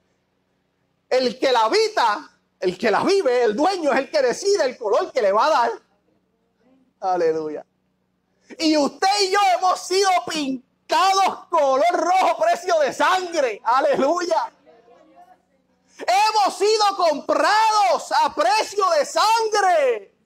El 1.09 1.39
que 1.39 1.51
la 1.51 1.61
habita, 1.61 2.29
el 2.59 2.77
que 2.77 2.91
la 2.91 3.03
vive, 3.03 3.43
el 3.43 3.55
dueño 3.55 3.91
es 3.93 3.99
el 3.99 4.11
que 4.11 4.21
decide 4.21 4.65
el 4.65 4.77
color 4.77 5.11
que 5.11 5.21
le 5.21 5.31
va 5.31 5.45
a 5.45 5.49
dar. 5.49 5.71
Aleluya. 6.99 7.65
Y 8.59 8.77
usted 8.77 9.07
y 9.21 9.31
yo 9.31 9.39
hemos 9.57 9.79
sido 9.79 10.09
pintados 10.27 11.45
color 11.49 11.83
rojo, 11.91 12.41
precio 12.41 12.79
de 12.79 12.93
sangre. 12.93 13.61
Aleluya. 13.63 14.53
Hemos 15.99 16.57
sido 16.57 16.85
comprados 16.95 18.11
a 18.23 18.33
precio 18.33 18.85
de 18.91 19.05
sangre. 19.05 20.17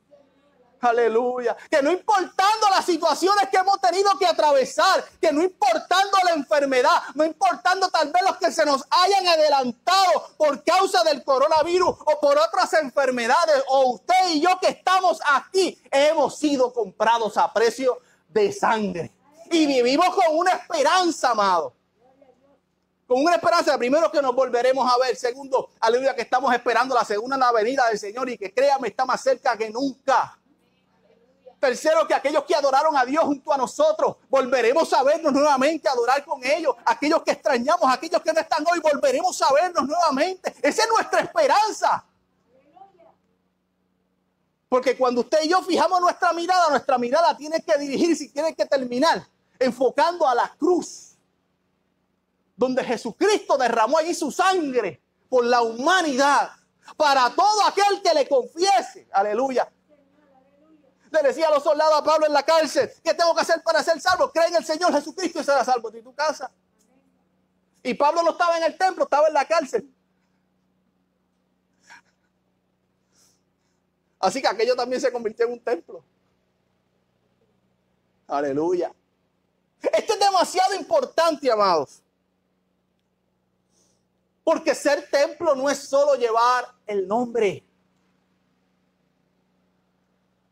Aleluya. 0.81 1.55
Que 1.69 1.81
no 1.83 1.91
importando 1.91 2.67
las 2.71 2.85
situaciones 2.85 3.49
que 3.49 3.57
hemos 3.57 3.79
tenido 3.79 4.17
que 4.17 4.25
atravesar, 4.25 5.05
que 5.21 5.31
no 5.31 5.43
importando 5.43 6.17
la 6.25 6.31
enfermedad, 6.31 7.03
no 7.13 7.23
importando 7.23 7.89
tal 7.89 8.11
vez 8.11 8.23
los 8.23 8.37
que 8.37 8.51
se 8.51 8.65
nos 8.65 8.83
hayan 8.89 9.27
adelantado 9.27 10.33
por 10.37 10.63
causa 10.63 11.03
del 11.03 11.23
coronavirus 11.23 11.89
o 11.89 12.19
por 12.19 12.37
otras 12.37 12.73
enfermedades, 12.73 13.63
o 13.67 13.91
usted 13.91 14.29
y 14.31 14.41
yo 14.41 14.59
que 14.59 14.69
estamos 14.69 15.19
aquí, 15.27 15.79
hemos 15.91 16.37
sido 16.37 16.73
comprados 16.73 17.37
a 17.37 17.53
precio 17.53 17.99
de 18.27 18.51
sangre. 18.51 19.11
Y 19.51 19.67
vivimos 19.67 20.15
con 20.15 20.35
una 20.35 20.53
esperanza, 20.53 21.31
amado. 21.31 21.73
Con 23.11 23.23
una 23.23 23.35
esperanza, 23.35 23.77
primero 23.77 24.09
que 24.09 24.21
nos 24.21 24.33
volveremos 24.33 24.89
a 24.89 24.97
ver. 24.97 25.17
Segundo, 25.17 25.71
aleluya, 25.81 26.15
que 26.15 26.21
estamos 26.21 26.53
esperando 26.53 26.95
la 26.95 27.03
segunda 27.03 27.51
venida 27.51 27.89
del 27.89 27.99
Señor 27.99 28.29
y 28.29 28.37
que 28.37 28.53
créame, 28.53 28.87
está 28.87 29.03
más 29.03 29.21
cerca 29.21 29.57
que 29.57 29.69
nunca. 29.69 30.39
Tercero, 31.59 32.07
que 32.07 32.13
aquellos 32.13 32.45
que 32.45 32.55
adoraron 32.55 32.95
a 32.95 33.03
Dios 33.03 33.25
junto 33.25 33.51
a 33.51 33.57
nosotros, 33.57 34.15
volveremos 34.29 34.93
a 34.93 35.03
vernos 35.03 35.33
nuevamente, 35.33 35.89
a 35.89 35.91
adorar 35.91 36.23
con 36.23 36.41
ellos. 36.41 36.73
Aquellos 36.85 37.21
que 37.23 37.31
extrañamos, 37.31 37.83
aquellos 37.93 38.21
que 38.21 38.31
no 38.31 38.39
están 38.39 38.63
hoy, 38.71 38.79
volveremos 38.79 39.41
a 39.41 39.53
vernos 39.55 39.85
nuevamente. 39.85 40.55
Esa 40.61 40.83
es 40.83 40.89
nuestra 40.89 41.19
esperanza. 41.19 42.05
Porque 44.69 44.95
cuando 44.95 45.19
usted 45.19 45.39
y 45.43 45.49
yo 45.49 45.61
fijamos 45.63 45.99
nuestra 45.99 46.31
mirada, 46.31 46.69
nuestra 46.69 46.97
mirada 46.97 47.35
tiene 47.35 47.61
que 47.61 47.77
dirigirse 47.77 48.23
y 48.23 48.29
tiene 48.29 48.55
que 48.55 48.65
terminar 48.65 49.27
enfocando 49.59 50.25
a 50.25 50.33
la 50.33 50.55
cruz, 50.57 51.10
donde 52.61 52.83
Jesucristo 52.83 53.57
derramó 53.57 53.97
allí 53.97 54.13
su 54.13 54.31
sangre 54.31 55.01
por 55.27 55.43
la 55.43 55.63
humanidad, 55.63 56.51
para 56.95 57.27
todo 57.31 57.65
aquel 57.65 58.03
que 58.03 58.13
le 58.13 58.27
confiese. 58.27 59.07
Aleluya. 59.11 59.67
Le 61.09 61.23
decía 61.23 61.47
a 61.47 61.49
los 61.49 61.63
soldados 61.63 61.95
a 61.95 62.03
Pablo 62.03 62.27
en 62.27 62.33
la 62.33 62.43
cárcel, 62.43 62.91
¿qué 63.03 63.15
tengo 63.15 63.33
que 63.33 63.41
hacer 63.41 63.63
para 63.63 63.81
ser 63.81 63.99
salvo? 63.99 64.31
Cree 64.31 64.49
en 64.49 64.57
el 64.57 64.63
Señor 64.63 64.93
Jesucristo 64.93 65.39
y 65.39 65.43
será 65.43 65.65
salvo 65.65 65.89
de 65.89 66.03
tu 66.03 66.13
casa. 66.13 66.51
Y 67.81 67.95
Pablo 67.95 68.21
no 68.21 68.29
estaba 68.29 68.55
en 68.57 68.63
el 68.63 68.77
templo, 68.77 69.05
estaba 69.05 69.27
en 69.27 69.33
la 69.33 69.45
cárcel. 69.45 69.91
Así 74.19 74.39
que 74.39 74.47
aquello 74.47 74.75
también 74.75 75.01
se 75.01 75.11
convirtió 75.11 75.47
en 75.47 75.53
un 75.53 75.59
templo. 75.61 76.03
Aleluya. 78.27 78.93
Esto 79.81 80.13
es 80.13 80.19
demasiado 80.19 80.75
importante, 80.75 81.51
amados. 81.51 82.03
Porque 84.43 84.73
ser 84.73 85.09
templo 85.09 85.55
no 85.55 85.69
es 85.69 85.77
solo 85.77 86.15
llevar 86.15 86.65
el 86.87 87.07
nombre. 87.07 87.63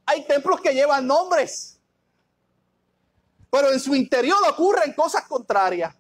Hay 0.06 0.26
templos 0.26 0.62
que 0.62 0.74
llevan 0.74 1.06
nombres. 1.06 1.80
Pero 3.52 3.72
en 3.72 3.80
su 3.80 3.96
interior 3.96 4.38
ocurren 4.48 4.94
cosas 4.94 5.28
contrarias. 5.28 5.96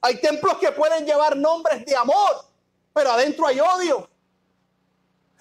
Hay 0.00 0.20
templos 0.20 0.56
que 0.58 0.72
pueden 0.72 1.04
llevar 1.04 1.36
nombres 1.36 1.84
de 1.84 1.94
amor, 1.94 2.44
pero 2.92 3.12
adentro 3.12 3.46
hay 3.46 3.60
odio. 3.60 4.08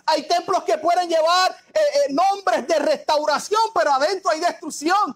Hay 0.06 0.28
templos 0.28 0.64
que 0.64 0.78
pueden 0.80 1.08
llevar 1.08 1.52
eh, 1.52 1.80
eh, 1.80 2.14
nombres 2.14 2.68
de 2.68 2.80
restauración, 2.80 3.62
pero 3.74 3.92
adentro 3.94 4.32
hay 4.32 4.40
destrucción. 4.40 5.16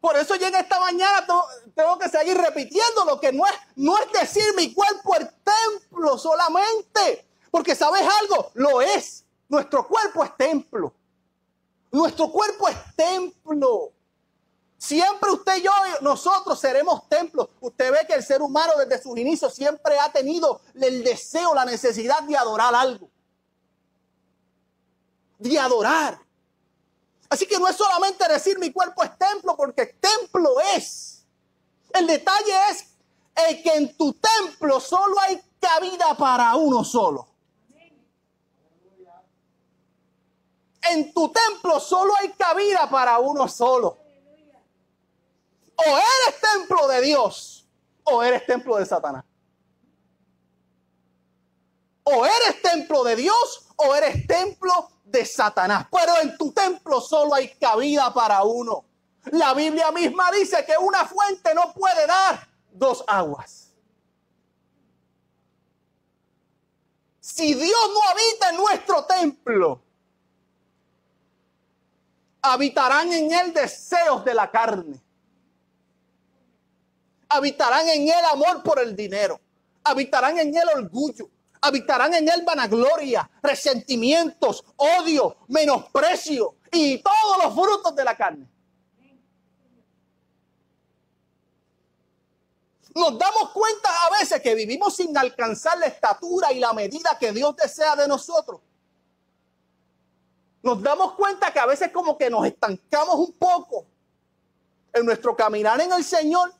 Por 0.00 0.16
eso 0.16 0.34
yo 0.36 0.46
en 0.46 0.54
esta 0.54 0.80
mañana 0.80 1.26
tengo 1.74 1.98
que 1.98 2.08
seguir 2.08 2.36
repitiendo 2.36 3.04
lo 3.04 3.20
que 3.20 3.32
no 3.32 3.44
es, 3.46 3.52
no 3.76 3.98
es 3.98 4.10
decir 4.12 4.44
mi 4.56 4.72
cuerpo 4.72 5.14
es 5.16 5.28
templo 5.44 6.16
solamente. 6.16 7.28
Porque 7.50 7.74
sabes 7.74 8.06
algo, 8.22 8.50
lo 8.54 8.80
es. 8.80 9.24
Nuestro 9.48 9.86
cuerpo 9.86 10.24
es 10.24 10.36
templo. 10.36 10.94
Nuestro 11.90 12.30
cuerpo 12.30 12.68
es 12.68 12.76
templo. 12.96 13.92
Siempre 14.78 15.30
usted 15.30 15.58
y 15.58 15.62
yo, 15.62 15.72
nosotros 16.00 16.58
seremos 16.58 17.06
templos. 17.08 17.48
Usted 17.60 17.92
ve 17.92 17.98
que 18.06 18.14
el 18.14 18.22
ser 18.22 18.40
humano 18.40 18.72
desde 18.78 19.02
sus 19.02 19.18
inicios 19.18 19.52
siempre 19.54 19.98
ha 19.98 20.10
tenido 20.10 20.62
el 20.74 21.04
deseo, 21.04 21.54
la 21.54 21.66
necesidad 21.66 22.22
de 22.22 22.36
adorar 22.36 22.74
algo. 22.74 23.10
De 25.38 25.58
adorar. 25.58 26.18
Así 27.30 27.46
que 27.46 27.58
no 27.60 27.68
es 27.68 27.76
solamente 27.76 28.26
decir 28.28 28.58
mi 28.58 28.72
cuerpo 28.72 29.04
es 29.04 29.16
templo, 29.16 29.56
porque 29.56 29.86
templo 29.86 30.60
es. 30.74 31.24
El 31.94 32.08
detalle 32.08 32.52
es 32.70 32.86
que 33.62 33.72
en 33.74 33.96
tu 33.96 34.12
templo 34.14 34.80
solo 34.80 35.18
hay 35.20 35.40
cabida 35.60 36.16
para 36.16 36.56
uno 36.56 36.84
solo. 36.84 37.28
En 40.82 41.14
tu 41.14 41.30
templo 41.30 41.78
solo 41.78 42.12
hay 42.20 42.32
cabida 42.32 42.90
para 42.90 43.18
uno 43.20 43.46
solo. 43.46 43.96
O 45.76 45.96
eres 45.96 46.40
templo 46.40 46.88
de 46.88 47.00
Dios 47.00 47.64
o 48.02 48.22
eres 48.24 48.44
templo 48.44 48.76
de 48.76 48.86
Satanás. 48.86 49.24
O 52.02 52.26
eres 52.26 52.60
templo 52.60 53.04
de 53.04 53.14
Dios 53.14 53.68
o 53.76 53.94
eres 53.94 54.26
templo 54.26 54.90
de 55.10 55.24
Satanás. 55.24 55.86
Pero 55.90 56.20
en 56.22 56.36
tu 56.36 56.52
templo 56.52 57.00
solo 57.00 57.34
hay 57.34 57.48
cabida 57.54 58.12
para 58.12 58.42
uno. 58.42 58.84
La 59.32 59.54
Biblia 59.54 59.90
misma 59.90 60.30
dice 60.30 60.64
que 60.64 60.74
una 60.78 61.04
fuente 61.04 61.54
no 61.54 61.72
puede 61.72 62.06
dar 62.06 62.48
dos 62.72 63.04
aguas. 63.06 63.72
Si 67.20 67.54
Dios 67.54 67.90
no 67.92 68.00
habita 68.10 68.50
en 68.50 68.56
nuestro 68.56 69.04
templo, 69.04 69.82
habitarán 72.42 73.12
en 73.12 73.32
él 73.32 73.52
deseos 73.52 74.24
de 74.24 74.34
la 74.34 74.50
carne 74.50 75.00
habitarán 77.30 77.88
en 77.88 78.08
él 78.08 78.24
amor 78.32 78.62
por 78.62 78.80
el 78.80 78.94
dinero, 78.94 79.40
habitarán 79.84 80.38
en 80.38 80.54
él 80.54 80.68
orgullo, 80.74 81.30
habitarán 81.60 82.14
en 82.14 82.28
él 82.28 82.42
vanagloria, 82.44 83.28
resentimientos, 83.42 84.64
odio, 84.76 85.36
menosprecio 85.48 86.56
y 86.70 86.98
todos 86.98 87.44
los 87.44 87.54
frutos 87.54 87.94
de 87.94 88.04
la 88.04 88.16
carne. 88.16 88.46
Nos 92.94 93.18
damos 93.18 93.50
cuenta 93.52 93.88
a 94.06 94.18
veces 94.18 94.40
que 94.42 94.54
vivimos 94.54 94.96
sin 94.96 95.16
alcanzar 95.16 95.78
la 95.78 95.86
estatura 95.86 96.52
y 96.52 96.58
la 96.58 96.72
medida 96.72 97.16
que 97.18 97.32
Dios 97.32 97.54
desea 97.56 97.94
de 97.94 98.08
nosotros. 98.08 98.60
Nos 100.62 100.82
damos 100.82 101.14
cuenta 101.14 101.52
que 101.52 101.60
a 101.60 101.66
veces 101.66 101.90
como 101.92 102.18
que 102.18 102.28
nos 102.28 102.44
estancamos 102.46 103.14
un 103.14 103.32
poco 103.32 103.86
en 104.92 105.06
nuestro 105.06 105.36
caminar 105.36 105.80
en 105.80 105.92
el 105.92 106.04
Señor 106.04 106.52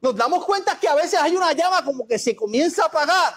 nos 0.00 0.14
damos 0.14 0.44
cuenta 0.44 0.78
que 0.78 0.88
a 0.88 0.94
veces 0.94 1.18
hay 1.20 1.34
una 1.34 1.52
llama 1.52 1.84
como 1.84 2.06
que 2.06 2.18
se 2.18 2.36
comienza 2.36 2.84
a 2.84 2.86
apagar. 2.86 3.34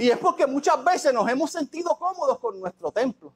Y 0.00 0.10
es 0.10 0.16
porque 0.16 0.46
muchas 0.46 0.82
veces 0.82 1.12
nos 1.12 1.28
hemos 1.28 1.50
sentido 1.50 1.94
cómodos 1.98 2.38
con 2.38 2.58
nuestro 2.58 2.90
templo. 2.90 3.34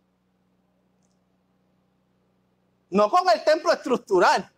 No 2.88 3.11
con 3.11 3.29
el 3.29 3.44
templo 3.44 3.70
estructural, 3.70 4.50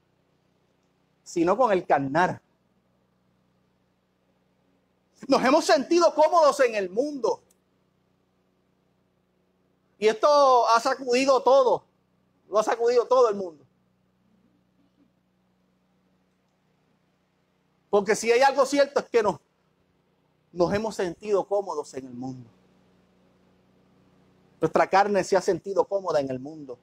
sino 1.25 1.57
con 1.57 1.73
el 1.73 1.85
carnar. 1.85 2.40
Nos 5.27 5.45
hemos 5.45 5.64
sentido 5.64 6.14
cómodos 6.14 6.61
en 6.61 6.77
el 6.77 6.90
mundo. 6.90 7.42
Y 9.99 10.07
esto 10.07 10.69
ha 10.69 10.79
sacudido 10.79 11.42
todo. 11.42 11.87
Lo 12.49 12.61
ha 12.61 12.62
sacudido 12.62 13.05
todo 13.09 13.29
el 13.31 13.35
mundo. 13.35 13.66
Porque 17.90 18.14
si 18.14 18.31
hay 18.31 18.42
algo 18.42 18.64
cierto 18.64 19.01
es 19.01 19.07
que 19.09 19.25
nos, 19.25 19.40
nos 20.57 20.73
hemos 20.73 20.95
sentido 20.95 21.45
cómodos 21.45 21.92
en 21.92 22.07
el 22.07 22.14
mundo. 22.14 22.49
Nuestra 24.59 24.88
carne 24.88 25.23
se 25.23 25.37
ha 25.37 25.40
sentido 25.42 25.85
cómoda 25.85 26.19
en 26.19 26.31
el 26.31 26.38
mundo. 26.38 26.79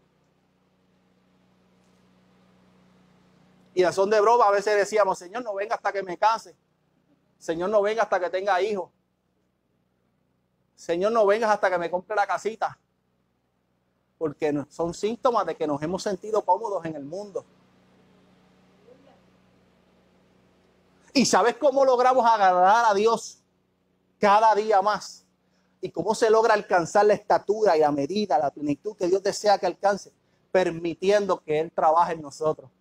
Y 3.73 3.83
a 3.83 3.91
son 3.91 4.11
de 4.11 4.21
broma 4.21 4.45
a 4.45 4.51
veces 4.51 4.75
decíamos, 4.77 5.17
Señor, 5.17 5.43
no 5.43 5.55
venga 5.55 5.73
hasta 5.73 5.91
que 5.91 6.03
me 6.03 6.19
case. 6.19 6.55
Señor, 7.39 7.71
no 7.71 7.81
venga 7.81 8.03
hasta 8.03 8.19
que 8.19 8.29
tenga 8.29 8.61
hijos. 8.61 8.91
Señor, 10.75 11.11
no 11.11 11.25
vengas 11.25 11.49
hasta 11.49 11.71
que 11.71 11.77
me 11.79 11.89
compre 11.89 12.15
la 12.15 12.27
casita. 12.27 12.77
Porque 14.19 14.65
son 14.69 14.93
síntomas 14.93 15.47
de 15.47 15.55
que 15.55 15.65
nos 15.65 15.81
hemos 15.81 16.03
sentido 16.03 16.45
cómodos 16.45 16.85
en 16.85 16.95
el 16.95 17.05
mundo. 17.05 17.43
¿Y 21.11 21.25
sabes 21.25 21.55
cómo 21.57 21.83
logramos 21.83 22.23
agradar 22.23 22.85
a 22.85 22.93
Dios 22.93 23.42
cada 24.23 24.55
día 24.55 24.81
más? 24.81 25.25
¿Y 25.81 25.91
cómo 25.91 26.15
se 26.15 26.29
logra 26.29 26.53
alcanzar 26.53 27.05
la 27.05 27.13
estatura 27.13 27.75
y 27.75 27.81
la 27.81 27.91
medida, 27.91 28.39
la 28.39 28.49
plenitud 28.49 28.95
que 28.95 29.07
Dios 29.07 29.21
desea 29.21 29.57
que 29.57 29.65
alcance? 29.65 30.13
Permitiendo 30.49 31.43
que 31.43 31.59
Él 31.59 31.73
trabaje 31.75 32.13
en 32.13 32.21
nosotros. 32.21 32.71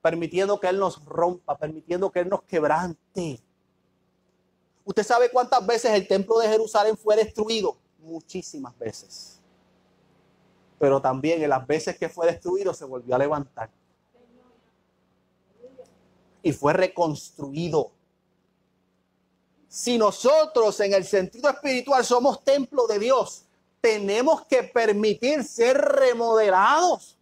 Permitiendo 0.00 0.60
que 0.60 0.68
Él 0.68 0.78
nos 0.78 1.04
rompa, 1.04 1.58
permitiendo 1.58 2.12
que 2.12 2.20
Él 2.20 2.28
nos 2.28 2.44
quebrante. 2.44 3.40
¿Usted 4.84 5.02
sabe 5.02 5.28
cuántas 5.28 5.66
veces 5.66 5.90
el 5.90 6.06
templo 6.06 6.38
de 6.38 6.46
Jerusalén 6.46 6.96
fue 6.96 7.16
destruido? 7.16 7.76
Muchísimas 7.98 8.78
veces. 8.78 9.40
Pero 10.78 11.02
también 11.02 11.42
en 11.42 11.50
las 11.50 11.66
veces 11.66 11.98
que 11.98 12.08
fue 12.08 12.28
destruido 12.28 12.72
se 12.72 12.84
volvió 12.84 13.16
a 13.16 13.18
levantar 13.18 13.70
y 16.44 16.52
fue 16.52 16.74
reconstruido. 16.74 17.90
Si 19.74 19.98
nosotros 19.98 20.78
en 20.78 20.94
el 20.94 21.04
sentido 21.04 21.50
espiritual 21.50 22.04
somos 22.04 22.44
templo 22.44 22.86
de 22.86 23.00
Dios, 23.00 23.42
tenemos 23.80 24.46
que 24.46 24.62
permitir 24.62 25.42
ser 25.42 25.76
remodelados. 25.76 27.18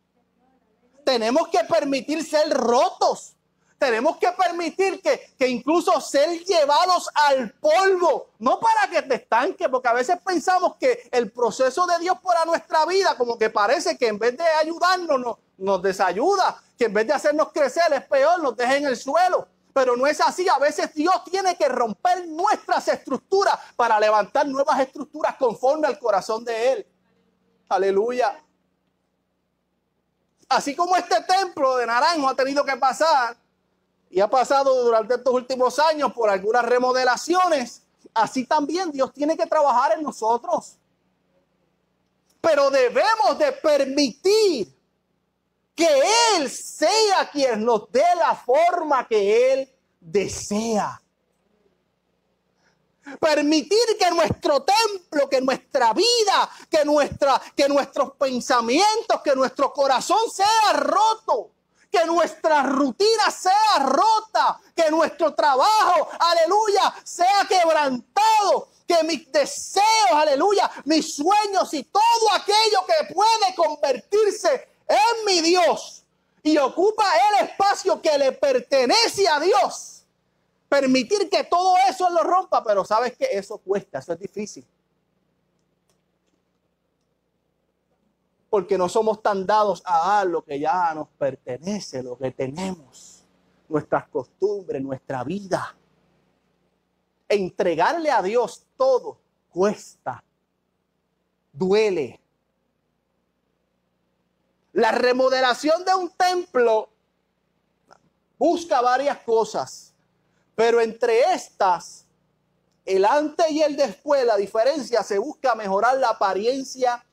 Tenemos 1.02 1.48
que 1.48 1.60
permitir 1.64 2.22
ser 2.22 2.50
rotos. 2.50 3.32
Tenemos 3.78 4.18
que 4.18 4.28
permitir 4.32 5.00
que, 5.00 5.32
que, 5.38 5.48
incluso 5.48 5.98
ser 6.02 6.44
llevados 6.44 7.08
al 7.14 7.52
polvo, 7.52 8.28
no 8.38 8.60
para 8.60 8.86
que 8.90 9.00
te 9.00 9.14
estanque, 9.14 9.70
porque 9.70 9.88
a 9.88 9.94
veces 9.94 10.18
pensamos 10.22 10.76
que 10.76 11.08
el 11.10 11.32
proceso 11.32 11.86
de 11.86 12.00
Dios 12.00 12.18
para 12.22 12.44
nuestra 12.44 12.84
vida, 12.84 13.16
como 13.16 13.38
que 13.38 13.48
parece 13.48 13.96
que 13.96 14.08
en 14.08 14.18
vez 14.18 14.36
de 14.36 14.44
ayudarnos, 14.44 15.18
nos, 15.18 15.38
nos 15.56 15.80
desayuda, 15.80 16.62
que 16.76 16.84
en 16.84 16.92
vez 16.92 17.06
de 17.06 17.14
hacernos 17.14 17.50
crecer 17.50 17.90
es 17.94 18.04
peor, 18.04 18.42
nos 18.42 18.54
deja 18.54 18.76
en 18.76 18.84
el 18.84 18.96
suelo. 18.98 19.48
Pero 19.72 19.96
no 19.96 20.06
es 20.06 20.20
así. 20.20 20.48
A 20.48 20.58
veces 20.58 20.92
Dios 20.94 21.14
tiene 21.24 21.56
que 21.56 21.68
romper 21.68 22.26
nuestras 22.28 22.88
estructuras 22.88 23.58
para 23.76 23.98
levantar 23.98 24.46
nuevas 24.46 24.80
estructuras 24.80 25.36
conforme 25.36 25.86
al 25.86 25.98
corazón 25.98 26.44
de 26.44 26.72
Él. 26.72 26.86
Aleluya. 27.68 28.38
Así 30.48 30.76
como 30.76 30.94
este 30.96 31.16
templo 31.22 31.76
de 31.76 31.86
Naranjo 31.86 32.28
ha 32.28 32.34
tenido 32.34 32.62
que 32.64 32.76
pasar 32.76 33.36
y 34.10 34.20
ha 34.20 34.28
pasado 34.28 34.84
durante 34.84 35.14
estos 35.14 35.32
últimos 35.32 35.78
años 35.78 36.12
por 36.12 36.28
algunas 36.28 36.62
remodelaciones, 36.66 37.82
así 38.12 38.44
también 38.44 38.92
Dios 38.92 39.10
tiene 39.14 39.38
que 39.38 39.46
trabajar 39.46 39.92
en 39.92 40.02
nosotros. 40.02 40.76
Pero 42.42 42.70
debemos 42.70 43.38
de 43.38 43.52
permitir 43.52 44.70
que 45.74 46.02
Él 46.36 46.50
sea 46.50 47.30
quien 47.30 47.64
nos 47.64 47.90
dé 47.90 48.04
la 48.16 48.34
forma 48.34 49.06
que 49.06 49.52
Él 49.52 49.72
desea. 50.00 51.00
Permitir 53.18 53.98
que 53.98 54.10
nuestro 54.10 54.62
templo, 54.62 55.28
que 55.28 55.40
nuestra 55.40 55.92
vida, 55.92 56.48
que, 56.70 56.84
nuestra, 56.84 57.40
que 57.56 57.68
nuestros 57.68 58.12
pensamientos, 58.12 59.20
que 59.24 59.34
nuestro 59.34 59.72
corazón 59.72 60.30
sea 60.30 60.72
roto, 60.74 61.50
que 61.90 62.04
nuestra 62.06 62.62
rutina 62.62 63.30
sea 63.30 63.80
rota, 63.80 64.60
que 64.74 64.90
nuestro 64.90 65.34
trabajo, 65.34 66.08
aleluya, 66.18 66.94
sea 67.02 67.46
quebrantado, 67.48 68.68
que 68.86 69.02
mis 69.04 69.30
deseos, 69.32 70.12
aleluya, 70.12 70.70
mis 70.84 71.16
sueños 71.16 71.74
y 71.74 71.82
todo 71.84 72.32
aquello 72.34 72.86
que 72.86 73.12
puede 73.12 73.54
convertirse 73.56 74.71
en 74.92 75.24
mi 75.24 75.40
Dios 75.40 76.04
y 76.42 76.58
ocupa 76.58 77.04
el 77.30 77.48
espacio 77.48 78.00
que 78.00 78.18
le 78.18 78.32
pertenece 78.32 79.28
a 79.28 79.40
Dios. 79.40 80.04
Permitir 80.68 81.28
que 81.28 81.44
todo 81.44 81.76
eso 81.88 82.08
lo 82.10 82.22
rompa, 82.22 82.64
pero 82.64 82.84
sabes 82.84 83.16
que 83.16 83.26
eso 83.30 83.58
cuesta, 83.58 83.98
eso 83.98 84.12
es 84.12 84.18
difícil. 84.18 84.66
Porque 88.48 88.76
no 88.76 88.88
somos 88.88 89.22
tan 89.22 89.46
dados 89.46 89.82
a 89.84 90.24
lo 90.24 90.44
que 90.44 90.58
ya 90.58 90.94
nos 90.94 91.08
pertenece, 91.08 92.02
lo 92.02 92.18
que 92.18 92.30
tenemos, 92.30 93.24
nuestras 93.68 94.08
costumbres, 94.08 94.82
nuestra 94.82 95.24
vida. 95.24 95.76
Entregarle 97.28 98.10
a 98.10 98.22
Dios 98.22 98.66
todo 98.76 99.18
cuesta, 99.50 100.24
duele, 101.52 102.21
la 104.72 104.90
remodelación 104.90 105.84
de 105.84 105.94
un 105.94 106.10
templo 106.10 106.88
busca 108.38 108.80
varias 108.80 109.18
cosas, 109.18 109.92
pero 110.54 110.80
entre 110.80 111.32
estas, 111.32 112.06
el 112.84 113.04
antes 113.04 113.50
y 113.50 113.62
el 113.62 113.76
después, 113.76 114.24
la 114.24 114.36
diferencia 114.36 115.02
se 115.02 115.18
busca 115.18 115.54
mejorar 115.54 115.98
la 115.98 116.10
apariencia 116.10 117.04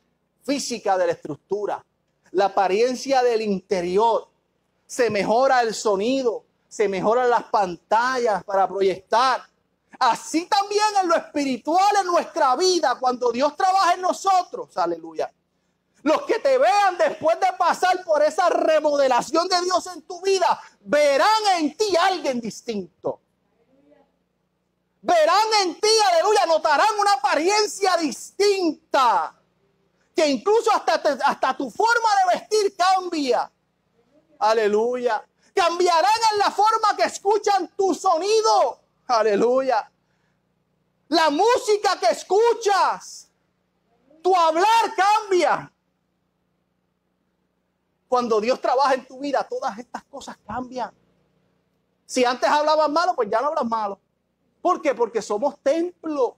física 0.44 0.98
de 0.98 1.08
la 1.08 1.12
estructura, 1.14 1.86
la 2.32 2.46
apariencia 2.46 3.22
del 3.22 3.42
interior, 3.42 4.28
se 4.88 5.10
mejora 5.10 5.62
el 5.62 5.76
sonido, 5.76 6.46
se 6.68 6.88
mejoran 6.88 7.30
las 7.30 7.44
pantallas 7.44 8.44
para 8.44 8.68
proyectar. 8.68 9.42
Así 10.00 10.46
también 10.46 10.84
en 11.02 11.10
lo 11.10 11.16
espiritual 11.16 11.96
en 12.00 12.08
nuestra 12.08 12.56
vida, 12.56 12.98
cuando 13.00 13.32
Dios 13.32 13.56
trabaja 13.56 13.94
en 13.94 14.02
nosotros, 14.02 14.76
aleluya. 14.78 15.32
Los 16.04 16.22
que 16.24 16.40
te 16.40 16.58
vean 16.58 16.98
después 16.98 17.40
de 17.40 17.52
pasar 17.58 18.04
por 18.04 18.24
esa 18.24 18.50
remodelación 18.50 19.48
de 19.48 19.62
Dios 19.62 19.88
en 19.88 20.02
tu 20.04 20.22
vida, 20.22 20.60
verán 20.82 21.46
en 21.58 21.76
ti 21.76 21.96
alguien 21.98 22.40
distinto. 22.40 23.20
Verán 25.02 25.48
en 25.64 25.80
ti, 25.80 25.90
aleluya, 26.12 26.46
notarán 26.46 27.00
una 27.00 27.14
apariencia 27.14 27.98
distinta. 27.98 29.36
Que 30.16 30.28
incluso 30.28 30.72
hasta, 30.72 31.02
hasta 31.26 31.56
tu 31.56 31.70
forma 31.70 32.10
de 32.16 32.40
vestir 32.40 32.76
cambia. 32.76 33.50
Aleluya. 34.40 35.26
Cambiarán 35.54 36.12
en 36.34 36.40
la 36.40 36.52
forma 36.52 36.96
que 36.96 37.04
escuchan 37.04 37.72
tu 37.76 37.94
sonido. 37.94 38.82
Aleluya. 39.08 39.90
La 41.10 41.30
música 41.30 42.00
que 42.00 42.08
escuchas. 42.08 43.30
Tu 44.22 44.36
hablar 44.36 44.96
cambia. 44.96 45.72
Cuando 48.10 48.42
Dios 48.42 48.60
trabaja 48.60 48.96
en 48.96 49.06
tu 49.06 49.20
vida, 49.20 49.48
todas 49.48 49.78
estas 49.78 50.04
cosas 50.06 50.36
cambian. 50.46 50.92
Si 52.06 52.26
antes 52.26 52.50
hablabas 52.50 52.90
malo, 52.90 53.16
pues 53.16 53.30
ya 53.30 53.40
no 53.40 53.50
hablas 53.50 53.66
malo. 53.66 54.00
¿Por 54.62 54.82
qué? 54.82 54.96
Porque 54.96 55.22
somos 55.22 55.60
templo. 55.62 56.36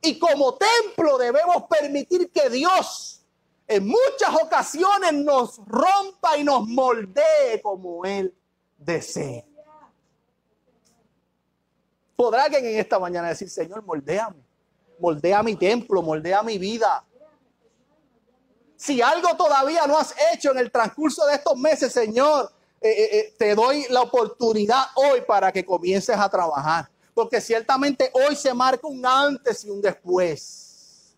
Y 0.00 0.18
como 0.18 0.54
templo 0.54 1.18
debemos 1.18 1.64
permitir 1.64 2.30
que 2.30 2.48
Dios 2.48 3.26
en 3.66 3.88
muchas 3.88 4.34
ocasiones 4.40 5.12
nos 5.14 5.60
rompa 5.66 6.36
y 6.38 6.44
nos 6.44 6.66
moldee 6.68 7.60
como 7.60 8.04
Él 8.04 8.32
desee. 8.78 9.44
Podrá 12.14 12.44
alguien 12.44 12.66
en 12.66 12.78
esta 12.78 13.00
mañana 13.00 13.28
decir, 13.28 13.50
Señor, 13.50 13.82
moldéame. 13.82 14.44
Moldea 15.00 15.42
mi 15.42 15.56
templo, 15.56 16.02
moldea 16.02 16.42
mi 16.44 16.56
vida. 16.56 17.04
Si 18.84 19.00
algo 19.00 19.34
todavía 19.34 19.86
no 19.86 19.96
has 19.96 20.14
hecho 20.34 20.50
en 20.50 20.58
el 20.58 20.70
transcurso 20.70 21.24
de 21.24 21.36
estos 21.36 21.56
meses, 21.56 21.90
Señor, 21.90 22.52
eh, 22.82 22.90
eh, 22.90 23.18
eh, 23.18 23.34
te 23.38 23.54
doy 23.54 23.86
la 23.88 24.02
oportunidad 24.02 24.84
hoy 24.96 25.22
para 25.22 25.50
que 25.50 25.64
comiences 25.64 26.14
a 26.14 26.28
trabajar. 26.28 26.90
Porque 27.14 27.40
ciertamente 27.40 28.10
hoy 28.12 28.36
se 28.36 28.52
marca 28.52 28.86
un 28.86 29.06
antes 29.06 29.64
y 29.64 29.70
un 29.70 29.80
después. 29.80 31.16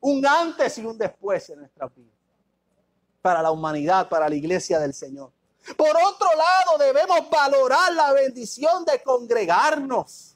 Un 0.00 0.26
antes 0.26 0.78
y 0.78 0.84
un 0.84 0.98
después 0.98 1.48
en 1.50 1.60
nuestra 1.60 1.86
vida. 1.86 2.10
Para 3.22 3.40
la 3.40 3.52
humanidad, 3.52 4.08
para 4.08 4.28
la 4.28 4.34
iglesia 4.34 4.80
del 4.80 4.94
Señor. 4.94 5.30
Por 5.76 5.96
otro 5.96 6.28
lado, 6.36 6.76
debemos 6.76 7.30
valorar 7.30 7.92
la 7.92 8.12
bendición 8.12 8.84
de 8.84 9.00
congregarnos. 9.00 10.33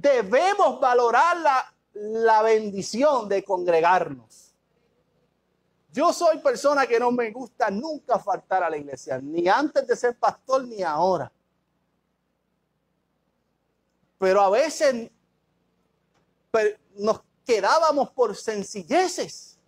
Debemos 0.00 0.80
valorar 0.80 1.36
la, 1.94 2.42
bendición 2.42 3.28
de 3.28 3.42
congregarnos. 3.42 4.54
Yo 5.92 6.12
soy 6.12 6.38
persona 6.38 6.86
que 6.86 7.00
no 7.00 7.10
me 7.10 7.30
gusta 7.32 7.70
nunca 7.70 8.18
faltar 8.18 8.62
a 8.62 8.70
la 8.70 8.76
iglesia, 8.76 9.18
ni 9.18 9.48
antes 9.48 9.86
de 9.86 9.96
ser 9.96 10.16
pastor 10.16 10.64
ni 10.64 10.82
ahora. 10.82 11.32
Pero 14.18 14.40
a 14.40 14.50
veces 14.50 15.10
nos 16.96 17.20
quedábamos 17.44 18.10
por 18.10 18.36
sencilleces. 18.36 19.58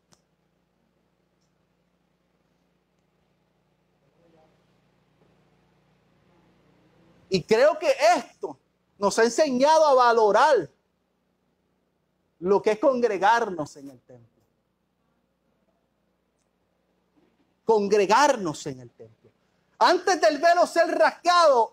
Y 7.29 7.43
creo 7.43 7.79
que 7.79 7.93
esto 8.17 8.59
nos 9.01 9.19
ha 9.19 9.25
enseñado 9.25 9.87
a 9.87 9.95
valorar 9.95 10.71
lo 12.39 12.61
que 12.61 12.73
es 12.73 12.79
congregarnos 12.79 13.75
en 13.77 13.89
el 13.89 14.01
templo. 14.03 14.43
Congregarnos 17.65 18.67
en 18.67 18.81
el 18.81 18.91
templo. 18.91 19.31
Antes 19.79 20.21
del 20.21 20.37
velo 20.37 20.67
ser 20.67 20.87
rascado, 20.99 21.73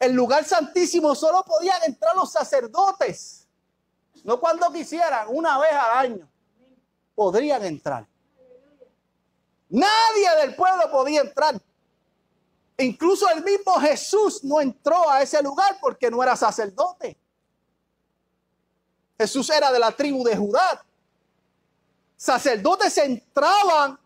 el 0.00 0.12
lugar 0.12 0.44
santísimo 0.44 1.14
solo 1.14 1.44
podían 1.44 1.80
entrar 1.84 2.16
los 2.16 2.32
sacerdotes. 2.32 3.46
No 4.24 4.40
cuando 4.40 4.72
quisieran, 4.72 5.28
una 5.28 5.56
vez 5.60 5.72
al 5.72 5.98
año. 5.98 6.28
Podrían 7.14 7.64
entrar. 7.64 8.08
Nadie 9.68 10.36
del 10.40 10.56
pueblo 10.56 10.90
podía 10.90 11.20
entrar. 11.20 11.60
Incluso 12.78 13.28
el 13.30 13.44
mismo 13.44 13.72
Jesús 13.80 14.42
no 14.42 14.60
entró 14.60 15.08
a 15.08 15.22
ese 15.22 15.42
lugar 15.42 15.78
porque 15.80 16.10
no 16.10 16.22
era 16.22 16.36
sacerdote. 16.36 17.16
Jesús 19.16 19.48
era 19.50 19.70
de 19.70 19.78
la 19.78 19.92
tribu 19.92 20.24
de 20.24 20.36
Judá. 20.36 20.84
Sacerdotes 22.16 22.96
entraban 22.98 23.98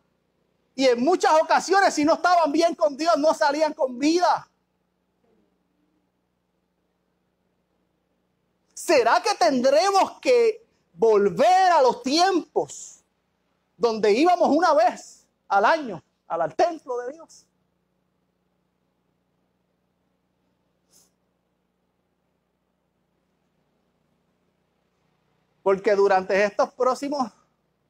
Y 0.74 0.86
en 0.86 1.02
muchas 1.02 1.32
ocasiones, 1.42 1.92
si 1.92 2.04
no 2.04 2.14
estaban 2.14 2.52
bien 2.52 2.72
con 2.76 2.96
Dios, 2.96 3.16
no 3.16 3.34
salían 3.34 3.74
con 3.74 3.98
vida. 3.98 4.48
¿Será 8.72 9.20
que 9.20 9.34
tendremos 9.34 10.20
que 10.20 10.64
volver 10.92 11.72
a 11.72 11.82
los 11.82 12.00
tiempos 12.04 13.02
donde 13.76 14.12
íbamos 14.12 14.50
una 14.50 14.72
vez 14.72 15.26
al 15.48 15.64
año 15.64 16.00
al 16.28 16.54
templo 16.54 16.96
de 16.98 17.14
Dios? 17.14 17.47
Porque 25.68 25.94
durante 25.94 26.42
estos 26.42 26.72
próximos 26.72 27.30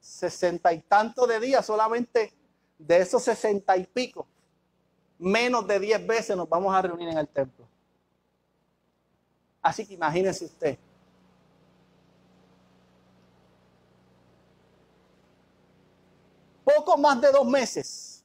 sesenta 0.00 0.72
y 0.72 0.80
tantos 0.80 1.28
de 1.28 1.38
días, 1.38 1.64
solamente 1.64 2.34
de 2.76 2.98
esos 2.98 3.22
sesenta 3.22 3.76
y 3.76 3.86
pico, 3.86 4.26
menos 5.16 5.64
de 5.64 5.78
diez 5.78 6.04
veces 6.04 6.36
nos 6.36 6.48
vamos 6.48 6.74
a 6.74 6.82
reunir 6.82 7.08
en 7.08 7.18
el 7.18 7.28
templo. 7.28 7.68
Así 9.62 9.86
que 9.86 9.94
imagínese 9.94 10.46
usted. 10.46 10.76
Poco 16.64 16.98
más 16.98 17.20
de 17.20 17.30
dos 17.30 17.46
meses. 17.46 18.24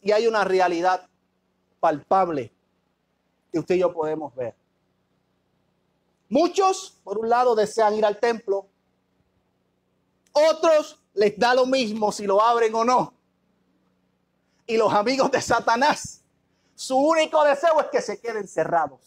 Y 0.00 0.10
hay 0.10 0.26
una 0.26 0.42
realidad 0.42 1.06
palpable 1.80 2.50
que 3.52 3.58
usted 3.58 3.74
y 3.74 3.80
yo 3.80 3.92
podemos 3.92 4.34
ver. 4.34 4.61
Muchos, 6.32 6.98
por 7.04 7.18
un 7.18 7.28
lado, 7.28 7.54
desean 7.54 7.94
ir 7.94 8.06
al 8.06 8.18
templo. 8.18 8.66
Otros 10.32 10.98
les 11.12 11.38
da 11.38 11.52
lo 11.52 11.66
mismo 11.66 12.10
si 12.10 12.26
lo 12.26 12.40
abren 12.40 12.74
o 12.74 12.86
no. 12.86 13.12
Y 14.66 14.78
los 14.78 14.90
amigos 14.94 15.30
de 15.30 15.42
Satanás, 15.42 16.24
su 16.74 16.96
único 16.96 17.44
deseo 17.44 17.78
es 17.82 17.88
que 17.88 18.00
se 18.00 18.18
queden 18.18 18.48
cerrados. 18.48 19.00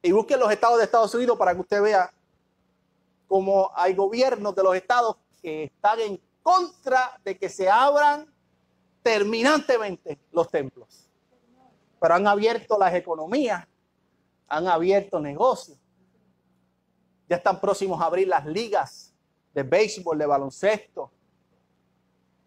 Y 0.00 0.12
busquen 0.12 0.40
los 0.40 0.50
estados 0.50 0.78
de 0.78 0.84
Estados 0.84 1.14
Unidos 1.14 1.36
para 1.36 1.52
que 1.52 1.60
usted 1.60 1.82
vea 1.82 2.10
cómo 3.28 3.70
hay 3.74 3.94
gobiernos 3.94 4.56
de 4.56 4.62
los 4.62 4.74
estados 4.76 5.16
que 5.42 5.64
están 5.64 6.00
en 6.00 6.18
contra 6.42 7.20
de 7.22 7.36
que 7.36 7.50
se 7.50 7.68
abran 7.68 8.32
terminantemente 9.02 10.18
los 10.32 10.50
templos. 10.50 11.06
Pero 12.00 12.14
han 12.14 12.26
abierto 12.26 12.78
las 12.78 12.94
economías 12.94 13.66
han 14.48 14.68
abierto 14.68 15.20
negocios. 15.20 15.78
Ya 17.28 17.36
están 17.36 17.60
próximos 17.60 18.00
a 18.00 18.06
abrir 18.06 18.28
las 18.28 18.46
ligas 18.46 19.12
de 19.52 19.62
béisbol, 19.62 20.18
de 20.18 20.26
baloncesto. 20.26 21.10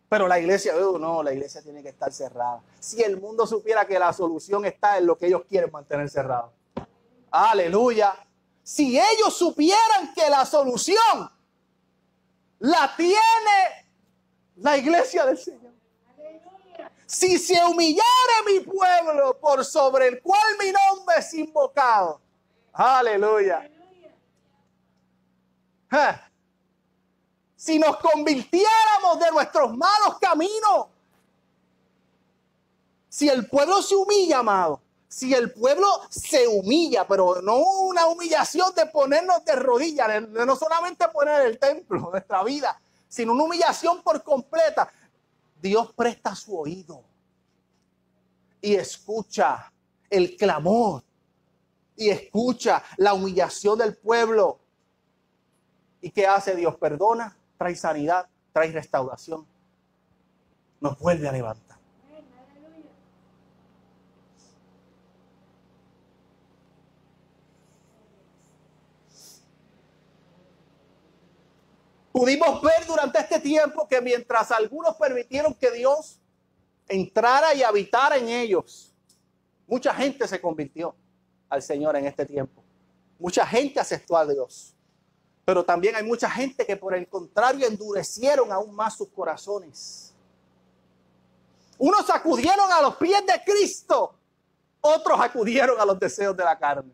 Pero 0.07 0.27
la 0.27 0.39
iglesia, 0.39 0.73
oh, 0.77 0.97
no, 0.97 1.21
la 1.21 1.33
iglesia 1.33 1.61
tiene 1.61 1.83
que 1.83 1.89
estar 1.89 2.11
cerrada. 2.11 2.61
Si 2.79 3.01
el 3.03 3.19
mundo 3.19 3.45
supiera 3.45 3.85
que 3.85 3.99
la 3.99 4.11
solución 4.13 4.65
está 4.65 4.97
en 4.97 5.05
lo 5.05 5.17
que 5.17 5.27
ellos 5.27 5.43
quieren 5.47 5.71
mantener 5.71 6.09
cerrado. 6.09 6.51
Aleluya. 7.29 8.15
Si 8.63 8.97
ellos 8.97 9.37
supieran 9.37 10.13
que 10.15 10.29
la 10.29 10.45
solución 10.45 11.29
la 12.59 12.95
tiene 12.95 13.89
la 14.57 14.77
iglesia 14.77 15.25
del 15.25 15.37
Señor. 15.37 15.58
Si 17.09 17.39
se 17.39 17.59
humillare 17.65 18.43
mi 18.45 18.59
pueblo 18.59 19.35
por 19.39 19.65
sobre 19.65 20.09
el 20.09 20.21
cual 20.21 20.43
mi 20.59 20.71
nombre 20.71 21.15
es 21.17 21.33
invocado. 21.33 22.21
Aleluya. 22.71 23.67
Si 27.55 27.79
nos 27.79 27.97
convirtiéramos 27.97 29.19
de 29.19 29.31
nuestros 29.31 29.75
malos 29.75 30.19
caminos. 30.21 30.85
Si 33.09 33.27
el 33.27 33.47
pueblo 33.49 33.81
se 33.81 33.95
humilla, 33.95 34.37
amado. 34.37 34.79
Si 35.07 35.33
el 35.33 35.51
pueblo 35.51 35.87
se 36.11 36.47
humilla, 36.47 37.07
pero 37.07 37.41
no 37.41 37.57
una 37.57 38.05
humillación 38.05 38.71
de 38.75 38.85
ponernos 38.85 39.43
de 39.45 39.55
rodillas, 39.55 40.31
de 40.31 40.45
no 40.45 40.55
solamente 40.55 41.07
poner 41.07 41.41
el 41.41 41.57
templo, 41.57 42.11
nuestra 42.11 42.43
vida, 42.43 42.79
sino 43.07 43.33
una 43.33 43.45
humillación 43.45 44.03
por 44.03 44.21
completa. 44.23 44.91
Dios 45.61 45.93
presta 45.93 46.35
su 46.35 46.57
oído 46.57 47.03
y 48.61 48.75
escucha 48.75 49.71
el 50.09 50.35
clamor 50.35 51.03
y 51.95 52.09
escucha 52.09 52.83
la 52.97 53.13
humillación 53.13 53.77
del 53.77 53.95
pueblo. 53.95 54.59
¿Y 56.01 56.11
qué 56.11 56.25
hace 56.25 56.55
Dios? 56.55 56.75
Perdona, 56.77 57.37
trae 57.57 57.75
sanidad, 57.75 58.27
trae 58.53 58.71
restauración. 58.71 59.45
Nos 60.79 60.97
vuelve 60.97 61.27
a 61.27 61.31
levantar. 61.33 61.68
Pudimos 72.19 72.61
ver 72.61 72.85
durante 72.85 73.17
este 73.17 73.39
tiempo 73.39 73.87
que 73.87 74.01
mientras 74.01 74.51
algunos 74.51 74.93
permitieron 74.97 75.53
que 75.53 75.71
Dios 75.71 76.19
entrara 76.85 77.53
y 77.53 77.63
habitara 77.63 78.17
en 78.17 78.27
ellos, 78.27 78.93
mucha 79.65 79.93
gente 79.93 80.27
se 80.27 80.41
convirtió 80.41 80.93
al 81.47 81.61
Señor 81.61 81.95
en 81.95 82.07
este 82.07 82.25
tiempo. 82.25 82.61
Mucha 83.17 83.45
gente 83.47 83.79
aceptó 83.79 84.17
a 84.17 84.25
Dios. 84.25 84.75
Pero 85.45 85.63
también 85.63 85.95
hay 85.95 86.03
mucha 86.03 86.29
gente 86.29 86.65
que 86.65 86.75
por 86.75 86.93
el 86.93 87.07
contrario 87.07 87.65
endurecieron 87.65 88.51
aún 88.51 88.75
más 88.75 88.97
sus 88.97 89.07
corazones. 89.07 90.13
Unos 91.77 92.09
acudieron 92.09 92.69
a 92.69 92.81
los 92.81 92.97
pies 92.97 93.25
de 93.25 93.41
Cristo, 93.45 94.13
otros 94.81 95.17
acudieron 95.21 95.79
a 95.79 95.85
los 95.85 95.97
deseos 95.97 96.35
de 96.35 96.43
la 96.43 96.59
carne. 96.59 96.91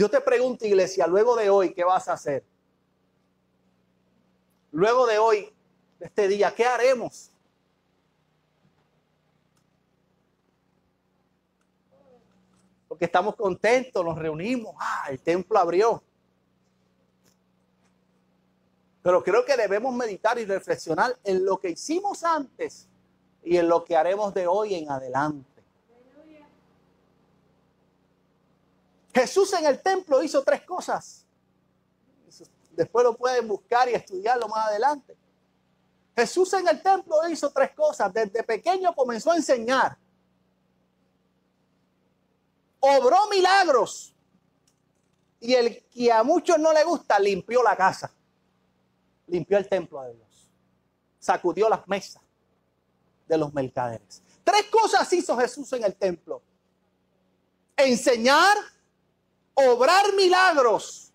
Yo 0.00 0.08
te 0.08 0.22
pregunto, 0.22 0.64
iglesia, 0.64 1.06
luego 1.06 1.36
de 1.36 1.50
hoy, 1.50 1.74
¿qué 1.74 1.84
vas 1.84 2.08
a 2.08 2.14
hacer? 2.14 2.42
Luego 4.72 5.06
de 5.06 5.18
hoy, 5.18 5.52
de 5.98 6.06
este 6.06 6.26
día, 6.26 6.54
¿qué 6.54 6.64
haremos? 6.64 7.30
Porque 12.88 13.04
estamos 13.04 13.36
contentos, 13.36 14.02
nos 14.02 14.16
reunimos, 14.16 14.74
ah, 14.78 15.08
el 15.10 15.20
templo 15.20 15.58
abrió. 15.58 16.02
Pero 19.02 19.22
creo 19.22 19.44
que 19.44 19.54
debemos 19.54 19.94
meditar 19.94 20.38
y 20.38 20.46
reflexionar 20.46 21.14
en 21.24 21.44
lo 21.44 21.60
que 21.60 21.68
hicimos 21.68 22.24
antes 22.24 22.88
y 23.44 23.58
en 23.58 23.68
lo 23.68 23.84
que 23.84 23.98
haremos 23.98 24.32
de 24.32 24.46
hoy 24.46 24.76
en 24.76 24.90
adelante. 24.90 25.49
Jesús 29.12 29.52
en 29.54 29.66
el 29.66 29.80
templo 29.80 30.22
hizo 30.22 30.42
tres 30.42 30.62
cosas. 30.62 31.26
Después 32.72 33.04
lo 33.04 33.16
pueden 33.16 33.48
buscar 33.48 33.88
y 33.88 33.94
estudiarlo 33.94 34.48
más 34.48 34.68
adelante. 34.68 35.16
Jesús 36.16 36.52
en 36.54 36.68
el 36.68 36.82
templo 36.82 37.16
hizo 37.28 37.50
tres 37.50 37.72
cosas. 37.72 38.12
Desde 38.12 38.42
pequeño 38.42 38.94
comenzó 38.94 39.32
a 39.32 39.36
enseñar. 39.36 39.96
Obró 42.78 43.28
milagros. 43.28 44.14
Y 45.40 45.54
el 45.54 45.82
que 45.84 46.12
a 46.12 46.22
muchos 46.22 46.58
no 46.58 46.72
le 46.72 46.84
gusta, 46.84 47.18
limpió 47.18 47.62
la 47.62 47.76
casa. 47.76 48.12
Limpió 49.26 49.58
el 49.58 49.68
templo 49.68 50.02
de 50.02 50.14
Dios. 50.14 50.50
Sacudió 51.18 51.68
las 51.68 51.86
mesas 51.88 52.22
de 53.26 53.38
los 53.38 53.52
mercaderes. 53.54 54.22
Tres 54.44 54.66
cosas 54.70 55.10
hizo 55.12 55.36
Jesús 55.38 55.72
en 55.72 55.84
el 55.84 55.94
templo. 55.94 56.42
Enseñar, 57.76 58.56
obrar 59.68 60.14
milagros 60.14 61.12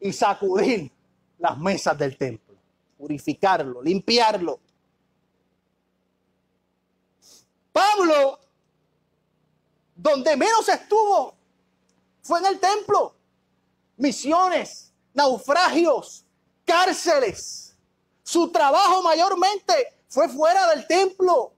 y 0.00 0.12
sacudir 0.12 0.90
las 1.38 1.58
mesas 1.58 1.96
del 1.96 2.16
templo, 2.16 2.56
purificarlo, 2.98 3.82
limpiarlo. 3.82 4.60
Pablo, 7.72 8.38
donde 9.94 10.36
menos 10.36 10.68
estuvo, 10.68 11.34
fue 12.22 12.38
en 12.40 12.46
el 12.46 12.60
templo. 12.60 13.14
Misiones, 13.96 14.92
naufragios, 15.14 16.24
cárceles. 16.64 17.76
Su 18.22 18.50
trabajo 18.50 19.02
mayormente 19.02 19.98
fue 20.08 20.28
fuera 20.28 20.68
del 20.74 20.86
templo. 20.86 21.52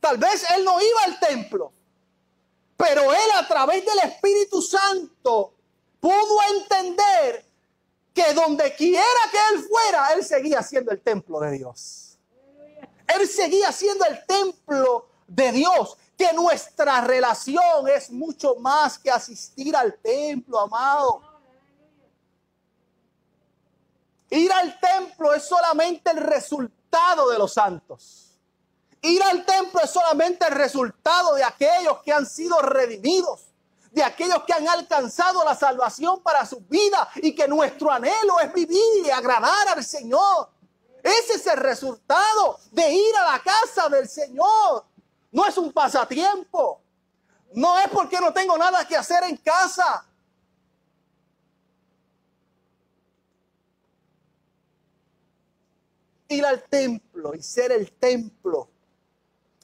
Tal 0.00 0.18
vez 0.18 0.44
él 0.54 0.64
no 0.64 0.80
iba 0.80 1.02
al 1.04 1.18
templo, 1.18 1.72
pero 2.86 3.14
él 3.14 3.30
a 3.38 3.48
través 3.48 3.82
del 3.82 3.98
Espíritu 4.00 4.60
Santo 4.60 5.54
pudo 6.00 6.38
entender 6.54 7.42
que 8.12 8.34
donde 8.34 8.74
quiera 8.74 9.02
que 9.30 9.38
él 9.54 9.62
fuera, 9.62 10.12
él 10.12 10.22
seguía 10.22 10.62
siendo 10.62 10.92
el 10.92 11.00
templo 11.00 11.40
de 11.40 11.52
Dios. 11.52 12.18
Él 13.06 13.26
seguía 13.26 13.72
siendo 13.72 14.04
el 14.04 14.24
templo 14.26 15.08
de 15.26 15.52
Dios, 15.52 15.96
que 16.16 16.34
nuestra 16.34 17.00
relación 17.00 17.88
es 17.88 18.10
mucho 18.10 18.56
más 18.56 18.98
que 18.98 19.10
asistir 19.10 19.74
al 19.74 19.94
templo, 19.94 20.60
amado. 20.60 21.22
Ir 24.28 24.52
al 24.52 24.78
templo 24.78 25.32
es 25.32 25.42
solamente 25.42 26.10
el 26.10 26.18
resultado 26.18 27.30
de 27.30 27.38
los 27.38 27.54
santos. 27.54 28.33
Ir 29.04 29.22
al 29.22 29.44
templo 29.44 29.82
es 29.82 29.90
solamente 29.90 30.46
el 30.46 30.54
resultado 30.54 31.34
de 31.34 31.44
aquellos 31.44 31.98
que 32.02 32.10
han 32.10 32.24
sido 32.24 32.58
redimidos, 32.62 33.52
de 33.90 34.02
aquellos 34.02 34.44
que 34.44 34.54
han 34.54 34.66
alcanzado 34.66 35.44
la 35.44 35.54
salvación 35.54 36.22
para 36.22 36.46
su 36.46 36.60
vida 36.60 37.10
y 37.16 37.34
que 37.34 37.46
nuestro 37.46 37.92
anhelo 37.92 38.40
es 38.40 38.50
vivir 38.54 39.04
y 39.04 39.10
agradar 39.10 39.68
al 39.68 39.84
Señor. 39.84 40.48
Ese 41.02 41.34
es 41.34 41.46
el 41.46 41.58
resultado 41.58 42.58
de 42.70 42.94
ir 42.94 43.14
a 43.16 43.32
la 43.32 43.42
casa 43.42 43.90
del 43.90 44.08
Señor. 44.08 44.86
No 45.32 45.44
es 45.44 45.58
un 45.58 45.70
pasatiempo. 45.70 46.80
No 47.52 47.78
es 47.78 47.88
porque 47.90 48.18
no 48.18 48.32
tengo 48.32 48.56
nada 48.56 48.88
que 48.88 48.96
hacer 48.96 49.22
en 49.24 49.36
casa. 49.36 50.06
Ir 56.28 56.46
al 56.46 56.62
templo 56.62 57.34
y 57.34 57.42
ser 57.42 57.70
el 57.70 57.92
templo 57.92 58.70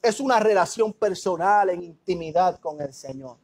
es 0.01 0.19
una 0.19 0.39
relación 0.39 0.93
personal 0.93 1.69
en 1.69 1.83
intimidad 1.83 2.59
con 2.59 2.81
el 2.81 2.93
Señor. 2.93 3.37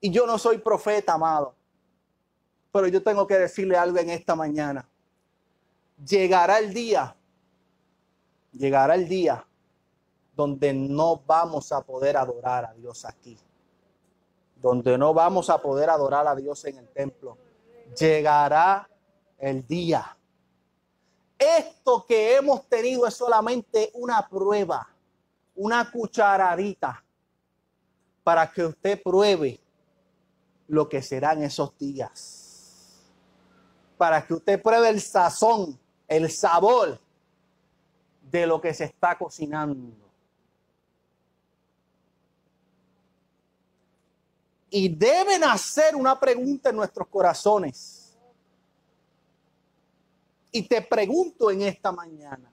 Y 0.00 0.10
yo 0.10 0.26
no 0.26 0.38
soy 0.38 0.58
profeta, 0.58 1.14
amado, 1.14 1.54
pero 2.70 2.86
yo 2.86 3.02
tengo 3.02 3.26
que 3.26 3.38
decirle 3.38 3.76
algo 3.76 3.98
en 3.98 4.10
esta 4.10 4.36
mañana. 4.36 4.88
Llegará 6.06 6.58
el 6.58 6.72
día, 6.72 7.16
llegará 8.52 8.94
el 8.94 9.08
día 9.08 9.44
donde 10.36 10.72
no 10.72 11.20
vamos 11.26 11.72
a 11.72 11.80
poder 11.80 12.16
adorar 12.16 12.66
a 12.66 12.74
Dios 12.74 13.04
aquí, 13.04 13.36
donde 14.60 14.96
no 14.96 15.12
vamos 15.12 15.50
a 15.50 15.60
poder 15.60 15.90
adorar 15.90 16.28
a 16.28 16.36
Dios 16.36 16.64
en 16.66 16.78
el 16.78 16.88
templo. 16.88 17.36
Llegará 17.98 18.88
el 19.38 19.66
día 19.66 20.17
esto 21.38 22.04
que 22.06 22.36
hemos 22.36 22.68
tenido 22.68 23.06
es 23.06 23.14
solamente 23.14 23.90
una 23.94 24.26
prueba, 24.28 24.88
una 25.54 25.90
cucharadita 25.90 27.04
para 28.24 28.50
que 28.50 28.64
usted 28.64 29.00
pruebe 29.02 29.60
lo 30.66 30.88
que 30.88 31.00
serán 31.00 31.42
esos 31.42 31.76
días. 31.78 33.04
Para 33.96 34.26
que 34.26 34.34
usted 34.34 34.60
pruebe 34.60 34.88
el 34.88 35.00
sazón, 35.00 35.78
el 36.06 36.30
sabor 36.30 37.00
de 38.22 38.46
lo 38.46 38.60
que 38.60 38.74
se 38.74 38.84
está 38.84 39.16
cocinando. 39.16 39.96
Y 44.70 44.88
deben 44.88 45.44
hacer 45.44 45.96
una 45.96 46.18
pregunta 46.20 46.68
en 46.68 46.76
nuestros 46.76 47.08
corazones 47.08 47.97
y 50.58 50.62
te 50.62 50.82
pregunto 50.82 51.52
en 51.52 51.62
esta 51.62 51.92
mañana, 51.92 52.52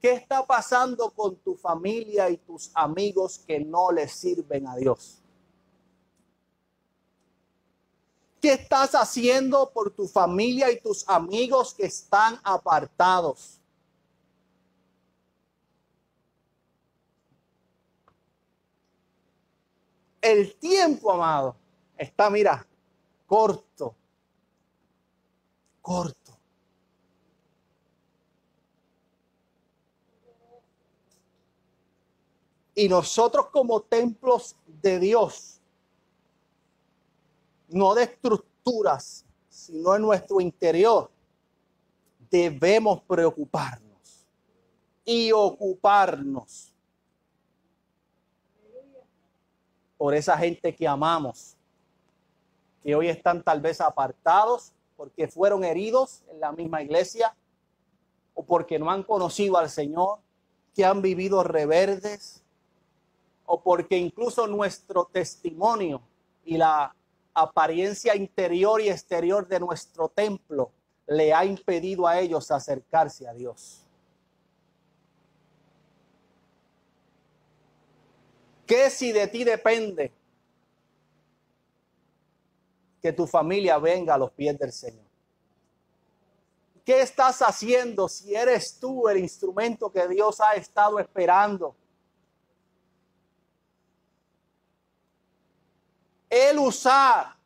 ¿qué 0.00 0.12
está 0.12 0.46
pasando 0.46 1.10
con 1.10 1.36
tu 1.36 1.54
familia 1.54 2.30
y 2.30 2.38
tus 2.38 2.70
amigos 2.72 3.38
que 3.46 3.60
no 3.60 3.92
le 3.92 4.08
sirven 4.08 4.66
a 4.66 4.76
Dios? 4.76 5.22
¿Qué 8.40 8.54
estás 8.54 8.94
haciendo 8.94 9.70
por 9.74 9.90
tu 9.90 10.08
familia 10.08 10.72
y 10.72 10.80
tus 10.80 11.06
amigos 11.06 11.74
que 11.74 11.84
están 11.84 12.40
apartados? 12.42 13.60
El 20.22 20.56
tiempo, 20.56 21.12
amado, 21.12 21.56
está, 21.98 22.30
mira, 22.30 22.66
corto, 23.26 23.94
corto. 25.82 26.25
Y 32.78 32.90
nosotros 32.90 33.46
como 33.46 33.80
templos 33.80 34.54
de 34.82 34.98
Dios, 34.98 35.62
no 37.68 37.94
de 37.94 38.02
estructuras, 38.02 39.24
sino 39.48 39.96
en 39.96 40.02
nuestro 40.02 40.42
interior, 40.42 41.10
debemos 42.30 43.00
preocuparnos 43.04 44.26
y 45.06 45.32
ocuparnos 45.32 46.74
por 49.96 50.14
esa 50.14 50.36
gente 50.36 50.74
que 50.74 50.86
amamos, 50.86 51.56
que 52.82 52.94
hoy 52.94 53.08
están 53.08 53.42
tal 53.42 53.62
vez 53.62 53.80
apartados 53.80 54.74
porque 54.98 55.28
fueron 55.28 55.64
heridos 55.64 56.22
en 56.28 56.40
la 56.40 56.52
misma 56.52 56.82
iglesia 56.82 57.34
o 58.34 58.44
porque 58.44 58.78
no 58.78 58.90
han 58.90 59.02
conocido 59.02 59.56
al 59.56 59.70
Señor, 59.70 60.18
que 60.74 60.84
han 60.84 61.00
vivido 61.00 61.42
reverdes, 61.42 62.42
o 63.46 63.60
porque 63.60 63.96
incluso 63.96 64.46
nuestro 64.46 65.06
testimonio 65.06 66.02
y 66.44 66.56
la 66.56 66.94
apariencia 67.34 68.14
interior 68.14 68.80
y 68.80 68.88
exterior 68.88 69.46
de 69.46 69.60
nuestro 69.60 70.08
templo 70.08 70.70
le 71.06 71.32
ha 71.32 71.44
impedido 71.44 72.06
a 72.06 72.18
ellos 72.18 72.50
acercarse 72.50 73.28
a 73.28 73.32
Dios. 73.32 73.82
¿Qué 78.66 78.90
si 78.90 79.12
de 79.12 79.28
ti 79.28 79.44
depende 79.44 80.12
que 83.00 83.12
tu 83.12 83.26
familia 83.26 83.78
venga 83.78 84.14
a 84.14 84.18
los 84.18 84.32
pies 84.32 84.58
del 84.58 84.72
Señor? 84.72 85.04
¿Qué 86.84 87.00
estás 87.00 87.42
haciendo 87.42 88.08
si 88.08 88.34
eres 88.34 88.78
tú 88.78 89.08
el 89.08 89.18
instrumento 89.18 89.90
que 89.90 90.08
Dios 90.08 90.40
ha 90.40 90.54
estado 90.54 90.98
esperando? 90.98 91.76
El 96.28 96.58
usar 96.58 97.36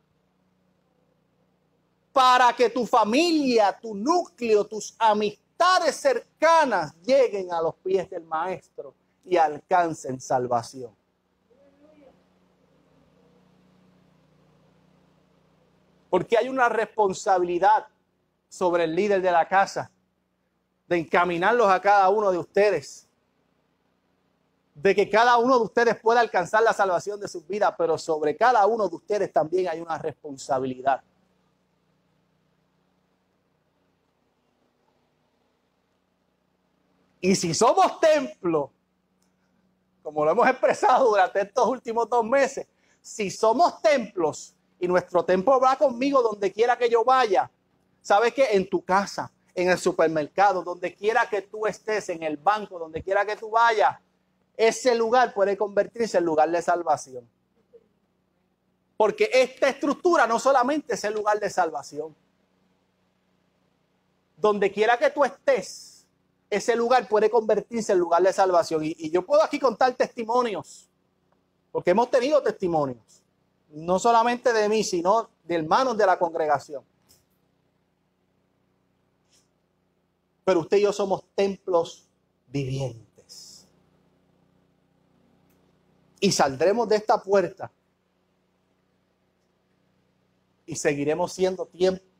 para 2.11 2.53
que 2.53 2.69
tu 2.69 2.85
familia, 2.85 3.77
tu 3.79 3.95
núcleo, 3.95 4.65
tus 4.65 4.95
amistades 4.99 5.95
cercanas 5.95 6.93
lleguen 7.01 7.53
a 7.53 7.61
los 7.61 7.75
pies 7.75 8.09
del 8.09 8.23
Maestro 8.23 8.93
y 9.23 9.37
alcancen 9.37 10.19
salvación. 10.19 10.93
Porque 16.09 16.37
hay 16.37 16.49
una 16.49 16.67
responsabilidad 16.67 17.87
sobre 18.49 18.83
el 18.83 18.93
líder 18.93 19.21
de 19.21 19.31
la 19.31 19.47
casa 19.47 19.89
de 20.87 20.97
encaminarlos 20.97 21.69
a 21.69 21.79
cada 21.79 22.09
uno 22.09 22.31
de 22.31 22.37
ustedes 22.37 23.07
de 24.73 24.95
que 24.95 25.09
cada 25.09 25.37
uno 25.37 25.57
de 25.57 25.65
ustedes 25.65 25.99
pueda 25.99 26.21
alcanzar 26.21 26.63
la 26.63 26.73
salvación 26.73 27.19
de 27.19 27.27
su 27.27 27.41
vida, 27.41 27.75
pero 27.75 27.97
sobre 27.97 28.35
cada 28.35 28.65
uno 28.65 28.87
de 28.87 28.95
ustedes 28.95 29.31
también 29.31 29.67
hay 29.67 29.81
una 29.81 29.97
responsabilidad. 29.97 31.01
Y 37.19 37.35
si 37.35 37.53
somos 37.53 37.99
templo, 37.99 38.71
como 40.01 40.25
lo 40.25 40.31
hemos 40.31 40.47
expresado 40.47 41.09
durante 41.09 41.41
estos 41.41 41.67
últimos 41.67 42.09
dos 42.09 42.25
meses, 42.25 42.65
si 43.01 43.29
somos 43.29 43.81
templos 43.81 44.55
y 44.79 44.87
nuestro 44.87 45.23
templo 45.23 45.59
va 45.59 45.75
conmigo 45.75 46.21
donde 46.23 46.51
quiera 46.51 46.75
que 46.77 46.89
yo 46.89 47.05
vaya, 47.05 47.51
sabes 48.01 48.33
que 48.33 48.55
en 48.55 48.67
tu 48.67 48.83
casa, 48.83 49.31
en 49.53 49.69
el 49.69 49.77
supermercado, 49.77 50.63
donde 50.63 50.95
quiera 50.95 51.29
que 51.29 51.43
tú 51.43 51.67
estés, 51.67 52.09
en 52.09 52.23
el 52.23 52.37
banco, 52.37 52.79
donde 52.79 53.03
quiera 53.03 53.23
que 53.23 53.35
tú 53.35 53.51
vayas, 53.51 53.99
ese 54.67 54.93
lugar 54.93 55.33
puede 55.33 55.57
convertirse 55.57 56.19
en 56.19 56.25
lugar 56.25 56.51
de 56.51 56.61
salvación. 56.61 57.27
Porque 58.95 59.27
esta 59.33 59.67
estructura 59.69 60.27
no 60.27 60.37
solamente 60.37 60.93
es 60.93 61.03
el 61.03 61.15
lugar 61.15 61.39
de 61.39 61.49
salvación. 61.49 62.15
Donde 64.37 64.71
quiera 64.71 64.99
que 64.99 65.09
tú 65.09 65.25
estés, 65.25 66.05
ese 66.47 66.75
lugar 66.75 67.07
puede 67.07 67.27
convertirse 67.27 67.93
en 67.93 67.97
lugar 67.97 68.21
de 68.21 68.31
salvación. 68.31 68.83
Y, 68.83 69.09
yo 69.09 69.25
puedo 69.25 69.41
aquí 69.43 69.57
contar 69.57 69.95
testimonios, 69.95 70.87
porque 71.71 71.89
hemos 71.89 72.11
tenido 72.11 72.43
testimonios, 72.43 73.23
no 73.69 73.97
solamente 73.97 74.53
de 74.53 74.69
mí, 74.69 74.83
sino 74.83 75.31
de 75.43 75.55
hermanos 75.55 75.97
de 75.97 76.05
la 76.05 76.19
congregación. 76.19 76.83
Pero 80.45 80.59
usted 80.59 80.77
y 80.77 80.81
yo 80.81 80.93
somos 80.93 81.23
templos 81.33 82.07
vivientes. 82.47 83.10
Y 86.21 86.31
saldremos 86.31 86.87
de 86.87 86.95
esta 86.95 87.21
puerta 87.21 87.69
y 90.67 90.75
seguiremos 90.75 91.33
siendo 91.33 91.67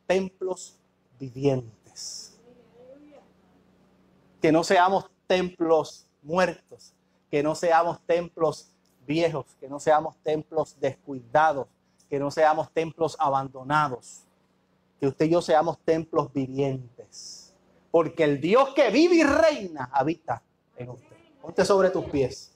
templos 0.07 0.75
vivientes. 1.19 2.37
Que 4.41 4.51
no 4.51 4.63
seamos 4.63 5.05
templos 5.27 6.07
muertos, 6.23 6.93
que 7.29 7.43
no 7.43 7.53
seamos 7.53 8.01
templos 8.07 8.71
viejos, 9.05 9.45
que 9.59 9.69
no 9.69 9.79
seamos 9.79 10.17
templos 10.23 10.75
descuidados, 10.79 11.67
que 12.09 12.19
no 12.19 12.31
seamos 12.31 12.71
templos 12.73 13.15
abandonados, 13.19 14.23
que 14.99 15.07
usted 15.07 15.27
y 15.27 15.29
yo 15.29 15.41
seamos 15.43 15.77
templos 15.85 16.33
vivientes, 16.33 17.53
porque 17.91 18.23
el 18.23 18.41
Dios 18.41 18.73
que 18.73 18.89
vive 18.89 19.17
y 19.17 19.23
reina 19.23 19.91
habita 19.93 20.41
en 20.75 20.89
usted. 20.89 21.15
Ponte 21.39 21.63
sobre 21.63 21.91
tus 21.91 22.05
pies. 22.05 22.50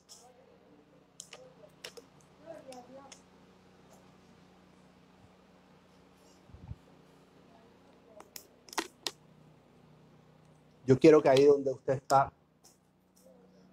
Yo 10.85 10.99
quiero 10.99 11.21
que 11.21 11.29
ahí 11.29 11.45
donde 11.45 11.71
usted 11.71 11.93
está, 11.93 12.31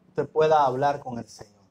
usted 0.09 0.29
pueda 0.29 0.65
hablar 0.65 1.01
con 1.01 1.19
el 1.19 1.29
Señor. 1.29 1.63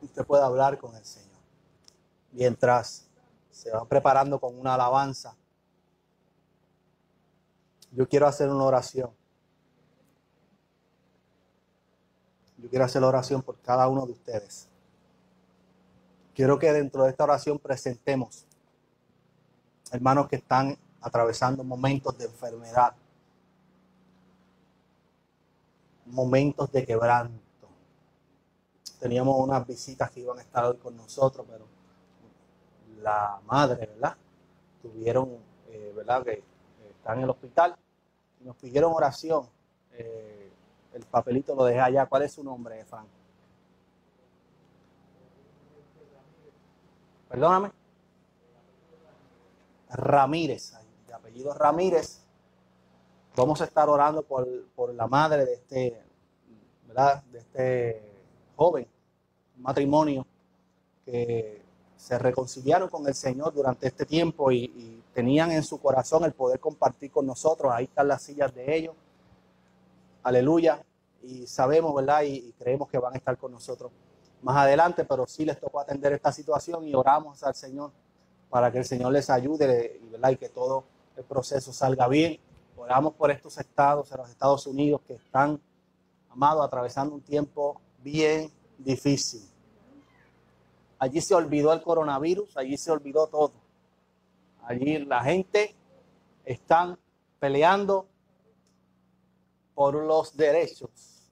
Usted 0.00 0.24
pueda 0.24 0.46
hablar 0.46 0.78
con 0.78 0.96
el 0.96 1.04
Señor. 1.04 1.28
Mientras 2.32 3.08
se 3.50 3.70
va 3.70 3.84
preparando 3.84 4.40
con 4.40 4.58
una 4.58 4.74
alabanza, 4.74 5.36
yo 7.92 8.08
quiero 8.08 8.26
hacer 8.26 8.48
una 8.48 8.64
oración. 8.64 9.10
Yo 12.56 12.68
quiero 12.70 12.84
hacer 12.84 13.02
la 13.02 13.08
oración 13.08 13.42
por 13.42 13.58
cada 13.60 13.88
uno 13.88 14.06
de 14.06 14.12
ustedes. 14.12 14.68
Quiero 16.34 16.58
que 16.58 16.72
dentro 16.72 17.04
de 17.04 17.10
esta 17.10 17.24
oración 17.24 17.58
presentemos 17.58 18.46
hermanos 19.92 20.28
que 20.28 20.36
están 20.36 20.78
atravesando 21.00 21.64
momentos 21.64 22.16
de 22.18 22.26
enfermedad, 22.26 22.94
momentos 26.06 26.70
de 26.72 26.84
quebranto. 26.84 27.40
Teníamos 28.98 29.36
unas 29.38 29.66
visitas 29.66 30.10
que 30.10 30.20
iban 30.20 30.38
a 30.38 30.42
estar 30.42 30.64
hoy 30.64 30.76
con 30.76 30.96
nosotros, 30.96 31.46
pero 31.48 31.64
la 33.00 33.40
madre, 33.46 33.86
¿verdad? 33.86 34.16
Tuvieron, 34.82 35.38
eh, 35.68 35.92
¿verdad? 35.96 36.22
Que 36.22 36.42
están 36.90 37.18
en 37.18 37.24
el 37.24 37.30
hospital 37.30 37.76
y 38.40 38.44
nos 38.44 38.56
pidieron 38.56 38.92
oración. 38.92 39.46
Eh, 39.92 40.52
el 40.92 41.04
papelito 41.06 41.54
lo 41.54 41.64
dejé 41.64 41.80
allá. 41.80 42.06
¿Cuál 42.06 42.22
es 42.22 42.32
su 42.32 42.44
nombre, 42.44 42.84
Frank? 42.84 43.06
Perdóname. 47.28 47.70
Ramírez 49.88 50.74
apellido 51.30 51.54
Ramírez. 51.54 52.18
Vamos 53.36 53.60
a 53.60 53.64
estar 53.64 53.88
orando 53.88 54.22
por, 54.22 54.46
la 54.94 55.06
madre 55.06 55.44
de 55.46 55.54
este, 55.54 56.02
¿verdad? 56.88 57.22
De 57.24 57.38
este 57.38 58.02
joven, 58.56 58.86
matrimonio, 59.58 60.26
que 61.04 61.62
se 61.96 62.18
reconciliaron 62.18 62.88
con 62.88 63.06
el 63.06 63.14
Señor 63.14 63.54
durante 63.54 63.86
este 63.86 64.04
tiempo 64.04 64.50
y, 64.50 64.96
tenían 65.12 65.50
en 65.50 65.64
su 65.64 65.80
corazón 65.80 66.24
el 66.24 66.32
poder 66.32 66.60
compartir 66.60 67.10
con 67.10 67.26
nosotros. 67.26 67.72
Ahí 67.74 67.84
están 67.84 68.06
las 68.06 68.22
sillas 68.22 68.54
de 68.54 68.76
ellos. 68.76 68.94
Aleluya. 70.22 70.82
Y 71.22 71.46
sabemos, 71.48 71.94
¿verdad? 71.94 72.22
Y, 72.22 72.52
creemos 72.58 72.88
que 72.88 72.96
van 72.96 73.14
a 73.14 73.16
estar 73.16 73.36
con 73.36 73.52
nosotros 73.52 73.90
más 74.40 74.56
adelante, 74.56 75.04
pero 75.04 75.26
sí 75.26 75.44
les 75.44 75.58
tocó 75.60 75.80
atender 75.80 76.12
esta 76.12 76.32
situación 76.32 76.86
y 76.86 76.94
oramos 76.94 77.42
al 77.42 77.54
Señor 77.54 77.90
para 78.48 78.72
que 78.72 78.78
el 78.78 78.84
Señor 78.84 79.12
les 79.12 79.28
ayude 79.28 80.00
y 80.00 80.36
que 80.36 80.48
todo 80.48 80.84
el 81.20 81.26
proceso 81.26 81.72
salga 81.72 82.08
bien. 82.08 82.40
Oramos 82.76 83.14
por 83.14 83.30
estos 83.30 83.58
estados, 83.58 84.10
en 84.10 84.18
los 84.18 84.30
Estados 84.30 84.66
Unidos, 84.66 85.02
que 85.06 85.14
están, 85.14 85.60
amados, 86.30 86.64
atravesando 86.64 87.14
un 87.14 87.20
tiempo 87.20 87.80
bien 88.02 88.50
difícil. 88.78 89.42
Allí 90.98 91.20
se 91.20 91.34
olvidó 91.34 91.72
el 91.72 91.82
coronavirus, 91.82 92.56
allí 92.56 92.76
se 92.76 92.90
olvidó 92.90 93.26
todo. 93.26 93.52
Allí 94.64 94.98
la 94.98 95.22
gente 95.22 95.74
están 96.44 96.98
peleando 97.38 98.06
por 99.74 99.94
los 99.94 100.36
derechos 100.36 101.30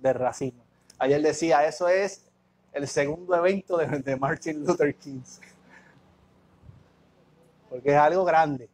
del 0.00 0.14
racismo. 0.14 0.64
Ayer 0.98 1.20
decía, 1.22 1.66
eso 1.66 1.88
es 1.88 2.26
el 2.72 2.86
segundo 2.86 3.34
evento 3.34 3.76
de, 3.76 3.86
de 3.86 4.16
Martin 4.16 4.64
Luther 4.64 4.94
King 4.94 5.22
porque 7.70 7.90
es 7.90 7.96
algo 7.96 8.24
grande. 8.24 8.68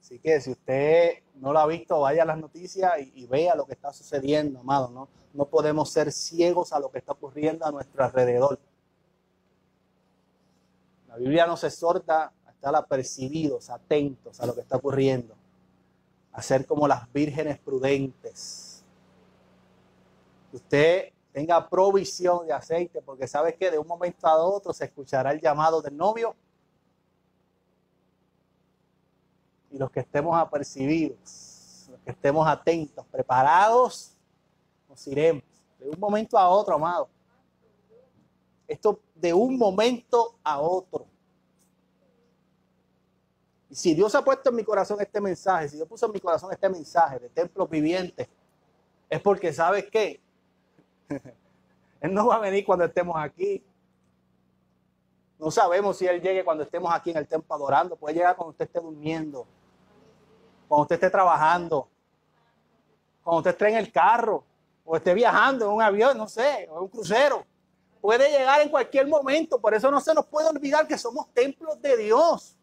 Así 0.00 0.18
que 0.20 0.40
si 0.40 0.52
usted 0.52 1.18
no 1.34 1.52
lo 1.52 1.58
ha 1.58 1.66
visto, 1.66 2.00
vaya 2.00 2.22
a 2.22 2.26
las 2.26 2.38
noticias 2.38 2.94
y, 3.14 3.26
vea 3.26 3.54
lo 3.54 3.66
que 3.66 3.74
está 3.74 3.92
sucediendo, 3.92 4.60
amado. 4.60 4.88
¿no? 4.88 5.08
no 5.34 5.44
podemos 5.46 5.90
ser 5.90 6.10
ciegos 6.12 6.72
a 6.72 6.80
lo 6.80 6.90
que 6.90 6.98
está 6.98 7.12
ocurriendo 7.12 7.66
a 7.66 7.70
nuestro 7.70 8.02
alrededor. 8.02 8.58
La 11.08 11.16
Biblia 11.16 11.46
nos 11.46 11.64
exhorta 11.64 12.32
a 12.46 12.50
estar 12.50 12.74
apercibidos, 12.74 13.68
atentos 13.70 14.40
a 14.40 14.46
lo 14.46 14.54
que 14.54 14.62
está 14.62 14.76
ocurriendo, 14.76 15.34
a 16.32 16.42
ser 16.42 16.64
como 16.64 16.88
las 16.88 17.12
vírgenes 17.12 17.58
prudentes. 17.58 18.84
Usted 20.52 21.12
tenga 21.32 21.68
provisión 21.68 22.46
de 22.46 22.52
aceite, 22.52 23.02
porque 23.02 23.26
sabe 23.26 23.54
que 23.56 23.70
de 23.70 23.78
un 23.78 23.86
momento 23.86 24.26
a 24.26 24.36
otro 24.38 24.72
se 24.72 24.86
escuchará 24.86 25.32
el 25.32 25.40
llamado 25.40 25.82
del 25.82 25.96
novio 25.96 26.34
los 29.78 29.90
que 29.92 30.00
estemos 30.00 30.36
apercibidos, 30.36 31.86
los 31.90 32.00
que 32.00 32.10
estemos 32.10 32.46
atentos, 32.46 33.06
preparados, 33.06 34.12
nos 34.88 35.06
iremos 35.06 35.44
de 35.78 35.88
un 35.88 36.00
momento 36.00 36.36
a 36.36 36.48
otro, 36.48 36.74
amado. 36.74 37.08
Esto 38.66 39.00
de 39.14 39.32
un 39.32 39.56
momento 39.56 40.34
a 40.42 40.60
otro. 40.60 41.06
Y 43.70 43.74
si 43.76 43.94
Dios 43.94 44.14
ha 44.14 44.24
puesto 44.24 44.50
en 44.50 44.56
mi 44.56 44.64
corazón 44.64 45.00
este 45.00 45.20
mensaje, 45.20 45.68
si 45.68 45.76
Dios 45.76 45.88
puso 45.88 46.06
en 46.06 46.12
mi 46.12 46.20
corazón 46.20 46.50
este 46.52 46.68
mensaje 46.68 47.20
de 47.20 47.28
templos 47.28 47.70
vivientes, 47.70 48.26
es 49.08 49.20
porque 49.20 49.52
sabes 49.52 49.88
qué? 49.90 50.20
Él 52.00 52.12
no 52.12 52.26
va 52.26 52.36
a 52.36 52.40
venir 52.40 52.64
cuando 52.64 52.84
estemos 52.84 53.14
aquí. 53.16 53.62
No 55.38 55.52
sabemos 55.52 55.96
si 55.96 56.06
Él 56.06 56.20
llegue 56.20 56.44
cuando 56.44 56.64
estemos 56.64 56.92
aquí 56.92 57.10
en 57.10 57.18
el 57.18 57.28
templo 57.28 57.54
adorando. 57.54 57.94
Puede 57.94 58.16
llegar 58.16 58.34
cuando 58.34 58.50
usted 58.50 58.64
esté 58.64 58.80
durmiendo 58.80 59.46
cuando 60.68 60.82
usted 60.82 60.96
esté 60.96 61.10
trabajando, 61.10 61.88
cuando 63.24 63.38
usted 63.38 63.50
esté 63.50 63.68
en 63.70 63.76
el 63.76 63.90
carro, 63.90 64.44
o 64.84 64.96
esté 64.96 65.12
viajando 65.14 65.66
en 65.66 65.72
un 65.72 65.82
avión, 65.82 66.16
no 66.16 66.28
sé, 66.28 66.68
o 66.70 66.76
en 66.76 66.82
un 66.84 66.88
crucero. 66.88 67.44
Puede 68.00 68.30
llegar 68.30 68.60
en 68.60 68.68
cualquier 68.68 69.06
momento, 69.06 69.60
por 69.60 69.74
eso 69.74 69.90
no 69.90 70.00
se 70.00 70.14
nos 70.14 70.26
puede 70.26 70.48
olvidar 70.48 70.86
que 70.86 70.96
somos 70.96 71.28
templos 71.34 71.80
de 71.82 71.96
Dios. 71.96 72.56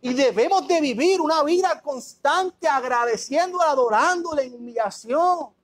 Y 0.00 0.14
debemos 0.14 0.66
de 0.66 0.80
vivir 0.80 1.20
una 1.20 1.42
vida 1.42 1.80
constante 1.80 2.66
agradeciendo, 2.68 3.60
adorándole 3.62 4.44
en 4.44 4.54
humillación. 4.54 5.54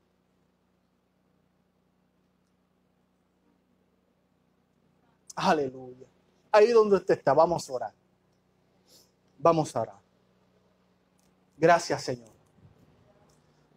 Aleluya. 5.34 6.07
Ahí 6.51 6.68
donde 6.72 6.96
usted 6.96 7.18
está, 7.18 7.34
vamos 7.34 7.68
a 7.68 7.72
orar. 7.72 7.92
Vamos 9.39 9.74
a 9.76 9.82
orar. 9.82 10.01
Gracias, 11.57 12.03
Señor. 12.03 12.30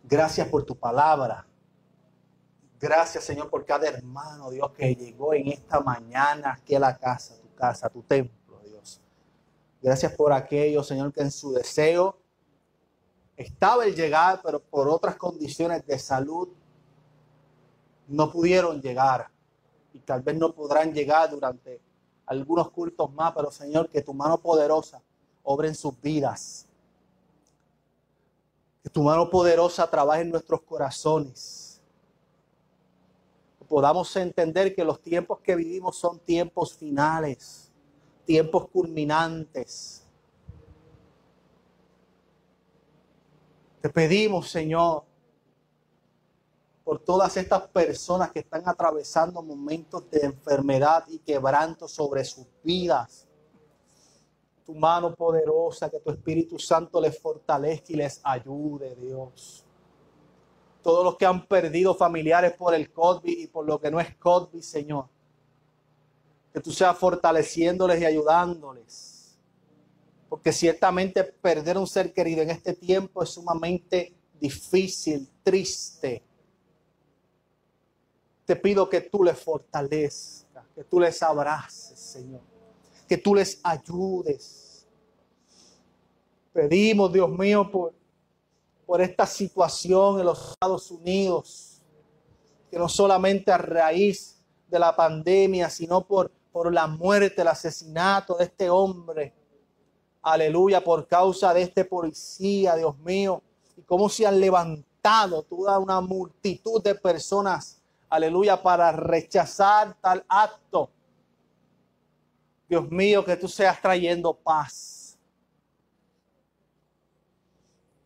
Gracias 0.04 0.48
por 0.48 0.64
tu 0.64 0.76
palabra. 0.76 1.46
Gracias, 2.80 3.24
Señor, 3.24 3.50
por 3.50 3.64
cada 3.64 3.88
hermano, 3.88 4.50
Dios, 4.50 4.72
que 4.72 4.96
llegó 4.96 5.36
en 5.36 5.50
esta 5.50 5.80
mañana 5.82 6.54
aquí 6.54 6.74
a 6.74 6.80
la 6.80 6.98
casa, 6.98 7.40
tu 7.40 7.54
casa, 7.54 7.90
tu 7.90 8.02
templo, 8.02 8.60
Dios. 8.66 9.00
Gracias 9.82 10.14
por 10.14 10.34
aquellos, 10.34 10.88
Señor, 10.88 11.14
que 11.14 11.22
en 11.22 11.32
su 11.32 11.54
deseo 11.54 12.18
estaba 13.38 13.86
el 13.86 13.96
llegar, 13.96 14.42
pero 14.44 14.60
por 14.60 14.90
otras 14.90 15.16
condiciones 15.16 15.86
de 15.86 16.00
salud 16.00 16.50
no 18.08 18.32
pudieron 18.32 18.82
llegar. 18.82 19.30
Y 19.94 20.00
tal 20.00 20.24
vez 20.24 20.36
no 20.38 20.54
podrán 20.54 20.92
llegar 20.92 21.30
durante 21.30 21.82
algunos 22.26 22.72
cultos 22.72 23.14
más, 23.14 23.34
pero 23.36 23.52
Señor, 23.52 23.90
que 23.90 24.02
tu 24.02 24.14
mano 24.14 24.40
poderosa 24.40 25.02
obra 25.44 25.68
en 25.68 25.76
sus 25.76 26.00
vidas. 26.02 26.68
Que 28.84 28.90
tu 28.90 29.04
mano 29.04 29.30
poderosa 29.30 29.90
trabaje 29.90 30.22
en 30.22 30.32
nuestros 30.32 30.62
corazones. 30.62 31.82
Que 33.60 33.66
podamos 33.66 34.16
entender 34.16 34.76
que 34.76 34.84
los 34.84 35.02
tiempos 35.02 35.40
que 35.40 35.56
vivimos 35.56 35.98
son 35.98 36.20
tiempos 36.20 36.74
finales, 36.74 37.72
tiempos 38.26 38.68
culminantes. 38.70 40.04
Te 43.82 43.90
pedimos, 43.90 44.50
Señor, 44.50 45.04
por 46.84 47.00
todas 47.00 47.38
estas 47.38 47.68
personas 47.68 48.32
que 48.32 48.40
están 48.40 48.64
atravesando 48.68 49.42
momentos 49.42 50.10
de 50.10 50.22
enfermedad 50.22 51.04
y 51.08 51.20
quebranto 51.20 51.88
sobre 51.88 52.24
sus 52.26 52.46
vidas 52.64 53.28
tu 54.66 54.74
mano 54.76 55.14
poderosa, 55.16 55.90
que 55.90 56.00
tu 56.00 56.12
Espíritu 56.12 56.58
Santo 56.60 57.02
les 57.02 57.18
fortalezca 57.20 57.94
y 57.94 57.96
les 57.96 58.20
ayude, 58.24 58.96
Dios. 58.96 59.66
Todos 60.82 61.04
los 61.04 61.18
que 61.18 61.26
han 61.26 61.46
perdido 61.46 61.94
familiares 61.94 62.54
por 62.54 62.74
el 62.74 62.92
COVID 62.92 63.38
y 63.38 63.48
por 63.48 63.66
lo 63.66 63.80
que 63.80 63.92
no 63.92 64.00
es 64.00 64.16
COVID, 64.16 64.62
Señor. 64.62 65.06
Que 66.54 66.60
tú 66.60 66.72
seas 66.72 66.98
fortaleciéndoles 66.98 68.02
y 68.02 68.06
ayudándoles. 68.06 69.38
Porque 70.28 70.52
ciertamente 70.52 71.24
perder 71.24 71.78
un 71.78 71.88
ser 71.88 72.14
querido 72.14 72.42
en 72.42 72.50
este 72.50 72.74
tiempo 72.74 73.22
es 73.22 73.30
sumamente 73.30 74.14
difícil, 74.40 75.30
triste. 75.44 76.24
Te 78.46 78.56
pido 78.56 78.90
que 78.90 79.02
tú 79.02 79.24
les 79.24 79.38
fortalezcas, 79.40 80.66
que 80.74 80.84
tú 80.84 81.00
les 81.00 81.22
abraces, 81.22 82.00
Señor. 82.00 82.51
Que 83.12 83.18
tú 83.18 83.36
les 83.36 83.60
ayudes. 83.62 84.88
Pedimos, 86.54 87.12
Dios 87.12 87.30
mío, 87.30 87.70
por, 87.70 87.94
por 88.86 89.02
esta 89.02 89.26
situación 89.26 90.22
en 90.22 90.28
los 90.28 90.52
Estados 90.52 90.90
Unidos, 90.92 91.82
que 92.70 92.80
no 92.80 92.88
solamente 92.88 93.52
a 93.52 93.58
raíz 93.58 94.42
de 94.66 94.80
la 94.80 94.96
pandemia, 94.96 95.70
sino 95.70 96.08
por, 96.08 96.32
por 96.54 96.74
la 96.74 96.88
muerte, 96.88 97.42
el 97.42 97.50
asesinato 97.50 98.38
de 98.38 98.46
este 98.46 98.70
hombre. 98.70 99.34
Aleluya, 100.22 100.82
por 100.82 101.06
causa 101.06 101.54
de 101.54 101.64
este 101.64 101.84
policía, 101.84 102.78
Dios 102.78 102.98
mío, 103.00 103.44
y 103.76 103.82
cómo 103.82 104.08
se 104.08 104.26
han 104.26 104.40
levantado 104.40 105.44
toda 105.44 105.80
una 105.80 106.00
multitud 106.00 106.82
de 106.82 106.96
personas, 106.96 107.82
aleluya, 108.10 108.64
para 108.64 108.94
rechazar 108.94 109.98
tal 110.00 110.24
acto. 110.30 110.92
Dios 112.72 112.90
mío, 112.90 113.26
que 113.26 113.36
tú 113.36 113.50
seas 113.50 113.82
trayendo 113.82 114.34
paz. 114.34 115.18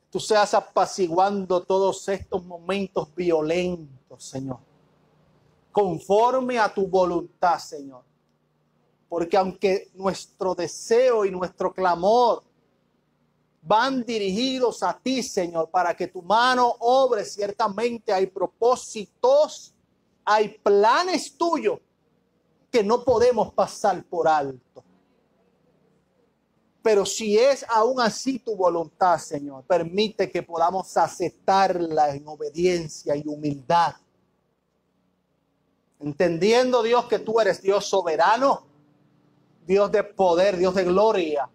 Tú 0.09 0.19
seas 0.19 0.55
apaciguando 0.55 1.61
todos 1.61 2.09
estos 2.09 2.43
momentos 2.43 3.13
violentos, 3.13 4.23
Señor. 4.23 4.57
Conforme 5.71 6.57
a 6.57 6.73
tu 6.73 6.87
voluntad, 6.87 7.59
Señor. 7.59 8.03
Porque 9.07 9.37
aunque 9.37 9.91
nuestro 9.93 10.55
deseo 10.55 11.25
y 11.25 11.29
nuestro 11.29 11.71
clamor 11.71 12.41
van 13.61 14.03
dirigidos 14.03 14.81
a 14.81 14.97
ti, 14.97 15.21
Señor, 15.21 15.69
para 15.69 15.95
que 15.95 16.07
tu 16.07 16.23
mano 16.23 16.75
obre. 16.79 17.23
Ciertamente 17.23 18.11
hay 18.11 18.25
propósitos, 18.25 19.75
hay 20.23 20.57
planes 20.57 21.37
tuyos 21.37 21.79
que 22.75 22.83
no 22.83 23.05
podemos 23.05 23.53
pasar 23.53 24.03
por 24.03 24.27
alto. 24.27 24.83
Pero 26.83 27.05
si 27.05 27.37
es 27.37 27.65
aún 27.69 28.01
así 28.01 28.37
tu 28.39 28.53
voluntad, 28.53 29.17
Señor, 29.17 29.63
permite 29.63 30.29
que 30.29 30.43
podamos 30.43 30.97
aceptarla 30.97 32.13
en 32.13 32.27
obediencia 32.27 33.15
y 33.15 33.23
humildad. 33.25 33.95
Entendiendo, 36.01 36.83
Dios, 36.83 37.05
que 37.05 37.19
tú 37.19 37.39
eres 37.39 37.61
Dios 37.61 37.85
soberano, 37.85 38.67
Dios 39.65 39.89
de 39.89 40.03
poder, 40.03 40.57
Dios 40.57 40.75
de 40.75 40.83
gloria 40.83 41.49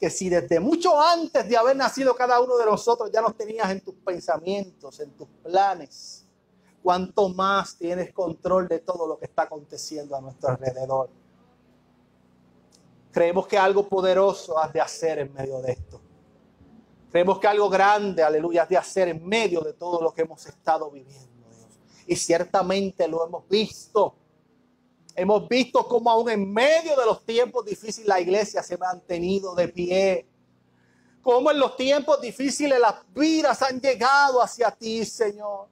que 0.00 0.10
si 0.10 0.30
desde 0.30 0.58
mucho 0.58 0.98
antes 0.98 1.46
de 1.46 1.58
haber 1.58 1.76
nacido 1.76 2.16
cada 2.16 2.40
uno 2.40 2.56
de 2.56 2.64
nosotros 2.64 3.10
ya 3.12 3.20
nos 3.20 3.36
tenías 3.36 3.70
en 3.70 3.82
tus 3.82 3.94
pensamientos, 3.96 4.98
en 4.98 5.10
tus 5.10 5.28
planes, 5.42 6.26
cuánto 6.82 7.28
más 7.28 7.76
tienes 7.76 8.12
control 8.12 8.68
de 8.68 8.80
todo 8.80 9.06
lo 9.06 9.18
que 9.18 9.26
está 9.26 9.42
aconteciendo 9.42 10.16
a 10.16 10.20
nuestro 10.20 10.50
alrededor. 10.50 11.10
Creemos 13.12 13.46
que 13.46 13.58
algo 13.58 13.88
poderoso 13.88 14.58
has 14.58 14.72
de 14.72 14.80
hacer 14.80 15.18
en 15.18 15.32
medio 15.32 15.60
de 15.60 15.72
esto. 15.72 16.00
Creemos 17.10 17.40
que 17.40 17.48
algo 17.48 17.68
grande, 17.68 18.22
aleluya, 18.22 18.62
has 18.62 18.68
de 18.68 18.76
hacer 18.76 19.08
en 19.08 19.26
medio 19.26 19.60
de 19.62 19.72
todo 19.72 20.00
lo 20.00 20.12
que 20.12 20.22
hemos 20.22 20.46
estado 20.46 20.90
viviendo, 20.90 21.48
Dios. 21.48 21.66
Y 22.06 22.14
ciertamente 22.16 23.08
lo 23.08 23.26
hemos 23.26 23.48
visto 23.48 24.14
Hemos 25.14 25.48
visto 25.48 25.86
cómo 25.86 26.10
aún 26.10 26.30
en 26.30 26.52
medio 26.52 26.96
de 26.96 27.04
los 27.04 27.24
tiempos 27.24 27.64
difíciles 27.64 28.08
la 28.08 28.20
iglesia 28.20 28.62
se 28.62 28.74
ha 28.74 28.78
mantenido 28.78 29.54
de 29.54 29.68
pie. 29.68 30.26
Cómo 31.22 31.50
en 31.50 31.58
los 31.58 31.76
tiempos 31.76 32.20
difíciles 32.20 32.78
las 32.80 32.94
vidas 33.12 33.60
han 33.62 33.80
llegado 33.80 34.42
hacia 34.42 34.70
ti, 34.70 35.04
Señor. 35.04 35.68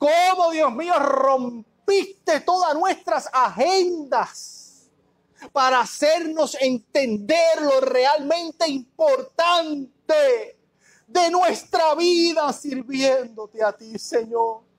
Cómo, 0.00 0.50
Dios 0.50 0.72
mío, 0.72 0.98
rompiste 0.98 2.40
todas 2.40 2.74
nuestras 2.74 3.28
agendas 3.32 4.90
para 5.52 5.80
hacernos 5.80 6.56
entender 6.60 7.60
lo 7.60 7.80
realmente 7.82 8.66
importante 8.66 10.58
de 11.06 11.30
nuestra 11.30 11.94
vida 11.94 12.52
sirviéndote 12.52 13.62
a 13.62 13.72
ti, 13.72 13.98
Señor 13.98 14.70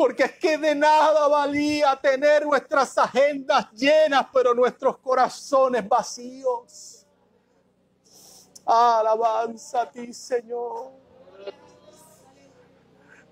porque 0.00 0.22
es 0.22 0.32
que 0.38 0.56
de 0.56 0.74
nada 0.74 1.28
valía 1.28 1.94
tener 1.94 2.46
nuestras 2.46 2.96
agendas 2.96 3.70
llenas, 3.72 4.28
pero 4.32 4.54
nuestros 4.54 4.96
corazones 4.96 5.86
vacíos. 5.86 7.06
Alabanza 8.64 9.82
a 9.82 9.90
ti, 9.90 10.10
Señor. 10.14 10.99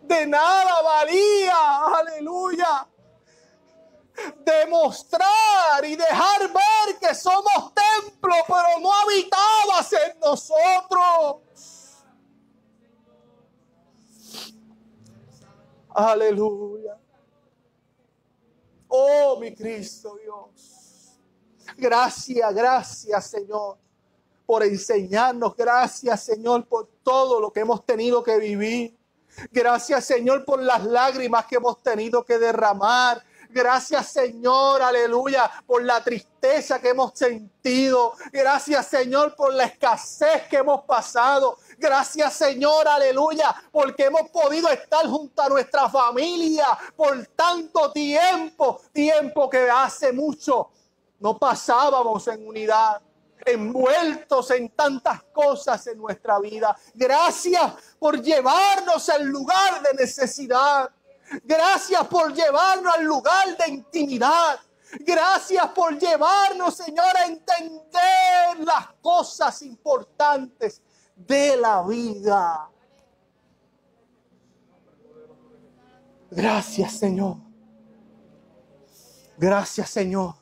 De 0.08 0.26
nada 0.26 0.80
valía, 0.80 1.84
aleluya, 1.84 2.88
demostrar 4.42 5.84
y 5.84 5.96
dejar 5.96 6.48
ver 6.48 6.98
que 6.98 7.14
somos 7.14 7.74
templo, 7.74 8.34
pero 8.46 8.80
no 8.80 8.90
habitabas 8.90 9.92
en 9.92 10.18
nosotros. 10.20 11.42
Aleluya. 15.90 16.96
Oh, 18.88 19.36
mi 19.38 19.54
Cristo 19.54 20.16
Dios. 20.22 21.18
Gracias, 21.76 22.54
gracias 22.54 23.26
Señor 23.26 23.76
por 24.46 24.62
enseñarnos. 24.62 25.54
Gracias 25.54 26.22
Señor 26.22 26.66
por 26.66 26.88
todo 27.02 27.38
lo 27.40 27.52
que 27.52 27.60
hemos 27.60 27.84
tenido 27.84 28.22
que 28.22 28.38
vivir. 28.38 28.97
Gracias 29.50 30.04
Señor 30.04 30.44
por 30.44 30.62
las 30.62 30.84
lágrimas 30.84 31.46
que 31.46 31.56
hemos 31.56 31.82
tenido 31.82 32.24
que 32.24 32.38
derramar. 32.38 33.22
Gracias 33.50 34.08
Señor, 34.08 34.82
aleluya, 34.82 35.50
por 35.66 35.82
la 35.82 36.04
tristeza 36.04 36.80
que 36.80 36.90
hemos 36.90 37.12
sentido. 37.18 38.12
Gracias 38.30 38.86
Señor 38.88 39.34
por 39.34 39.54
la 39.54 39.64
escasez 39.64 40.42
que 40.48 40.58
hemos 40.58 40.84
pasado. 40.84 41.58
Gracias 41.78 42.34
Señor, 42.34 42.86
aleluya, 42.86 43.54
porque 43.72 44.04
hemos 44.04 44.28
podido 44.30 44.68
estar 44.68 45.06
junto 45.06 45.42
a 45.42 45.48
nuestra 45.48 45.88
familia 45.88 46.66
por 46.94 47.26
tanto 47.28 47.90
tiempo, 47.92 48.82
tiempo 48.92 49.48
que 49.48 49.70
hace 49.70 50.12
mucho 50.12 50.70
no 51.20 51.38
pasábamos 51.38 52.28
en 52.28 52.46
unidad 52.46 53.00
envueltos 53.44 54.50
en 54.50 54.70
tantas 54.70 55.22
cosas 55.24 55.86
en 55.86 55.98
nuestra 55.98 56.38
vida. 56.38 56.76
Gracias 56.94 57.72
por 57.98 58.20
llevarnos 58.20 59.08
al 59.08 59.24
lugar 59.24 59.82
de 59.82 59.94
necesidad. 59.94 60.90
Gracias 61.44 62.06
por 62.06 62.32
llevarnos 62.32 62.94
al 62.94 63.04
lugar 63.04 63.56
de 63.56 63.70
intimidad. 63.70 64.58
Gracias 65.00 65.66
por 65.68 65.98
llevarnos, 65.98 66.74
Señor, 66.74 67.16
a 67.16 67.26
entender 67.26 68.60
las 68.60 68.86
cosas 69.02 69.60
importantes 69.62 70.80
de 71.14 71.56
la 71.56 71.82
vida. 71.82 72.70
Gracias, 76.30 76.92
Señor. 76.92 77.36
Gracias, 79.36 79.90
Señor. 79.90 80.34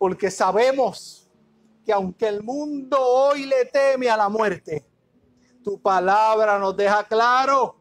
Porque 0.00 0.30
sabemos 0.30 1.28
que 1.84 1.92
aunque 1.92 2.26
el 2.26 2.42
mundo 2.42 2.98
hoy 2.98 3.44
le 3.44 3.66
teme 3.66 4.08
a 4.08 4.16
la 4.16 4.30
muerte, 4.30 4.82
tu 5.62 5.78
palabra 5.78 6.58
nos 6.58 6.74
deja 6.74 7.04
claro 7.04 7.76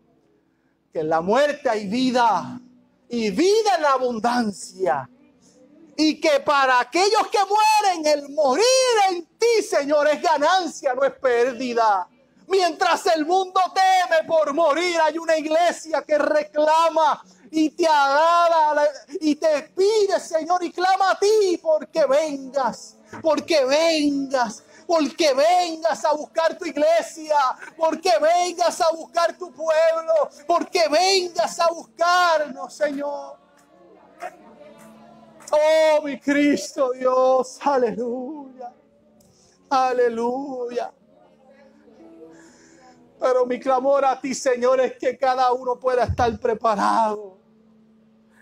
que 0.92 1.00
en 1.00 1.08
la 1.08 1.22
muerte 1.22 1.70
hay 1.70 1.88
vida 1.88 2.60
y 3.08 3.30
vida 3.30 3.78
en 3.78 3.86
abundancia 3.86 5.10
y 5.96 6.20
que 6.20 6.42
para 6.42 6.82
aquellos 6.82 7.26
que 7.32 7.38
mueren, 7.38 8.06
el 8.06 8.30
morir 8.34 8.66
en 9.12 9.26
ti, 9.38 9.64
Señor, 9.64 10.10
es 10.10 10.22
ganancia, 10.22 10.94
no 10.94 11.06
es 11.06 11.14
pérdida. 11.14 12.06
Mientras 12.50 13.06
el 13.16 13.26
mundo 13.26 13.62
teme 13.74 14.28
por 14.28 14.54
morir, 14.54 14.98
hay 15.02 15.18
una 15.18 15.38
iglesia 15.38 16.02
que 16.02 16.18
reclama 16.18 17.24
y 17.52 17.70
te 17.72 17.88
agrada 17.88 18.88
y 19.20 19.36
te 19.36 19.64
pide, 19.76 20.20
Señor, 20.20 20.64
y 20.64 20.72
clama 20.72 21.12
a 21.12 21.20
ti 21.20 21.60
porque 21.62 22.06
vengas, 22.06 22.95
porque 23.22 23.66
vengas, 23.66 24.64
porque 24.88 25.34
vengas 25.34 26.06
a 26.06 26.14
buscar 26.14 26.58
tu 26.58 26.66
iglesia, 26.66 27.38
porque 27.78 28.12
vengas 28.22 28.82
a 28.82 28.91
buscar 28.91 29.38
tu 29.38 29.52
pueblo, 29.52 30.30
porque 30.47 30.88
vengas 30.89 31.60
a 31.60 31.68
buscarnos, 31.68 32.74
Señor. 32.74 33.38
Oh, 35.52 36.02
mi 36.04 36.20
Cristo 36.20 36.91
Dios, 36.91 37.60
aleluya. 37.64 38.74
Aleluya. 39.70 40.91
Pero 43.20 43.45
mi 43.45 43.60
clamor 43.60 44.06
a 44.06 44.20
ti, 44.20 44.34
Señor, 44.34 44.80
es 44.80 44.97
que 44.97 45.18
cada 45.18 45.52
uno 45.52 45.78
pueda 45.78 46.06
estar 46.06 46.39
preparado. 46.39 47.39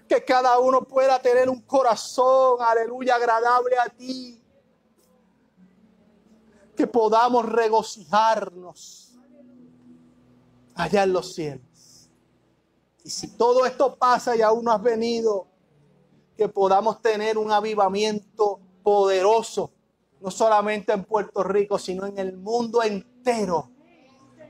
Que 0.08 0.24
cada 0.24 0.58
uno 0.60 0.84
pueda 0.84 1.20
tener 1.22 1.50
un 1.50 1.62
corazón, 1.62 2.58
aleluya, 2.62 3.16
agradable 3.16 3.78
a 3.78 3.90
ti. 3.90 4.42
Que 6.76 6.88
podamos 6.88 7.46
regocijarnos 7.46 9.18
allá 10.76 11.04
en 11.04 11.14
los 11.14 11.34
cielos. 11.34 12.10
Y 13.04 13.10
si 13.10 13.30
todo 13.30 13.66
esto 13.66 13.96
pasa 13.96 14.36
y 14.36 14.42
aún 14.42 14.66
no 14.66 14.72
has 14.72 14.82
venido, 14.82 15.48
que 16.36 16.48
podamos 16.48 17.02
tener 17.02 17.38
un 17.38 17.52
avivamiento 17.52 18.60
poderoso, 18.84 19.72
no 20.22 20.30
solamente 20.30 20.94
en 20.94 21.04
Puerto 21.04 21.44
Rico, 21.44 21.80
sino 21.80 22.06
en 22.06 22.18
el 22.18 22.38
mundo 22.38 22.84
entero 22.84 23.72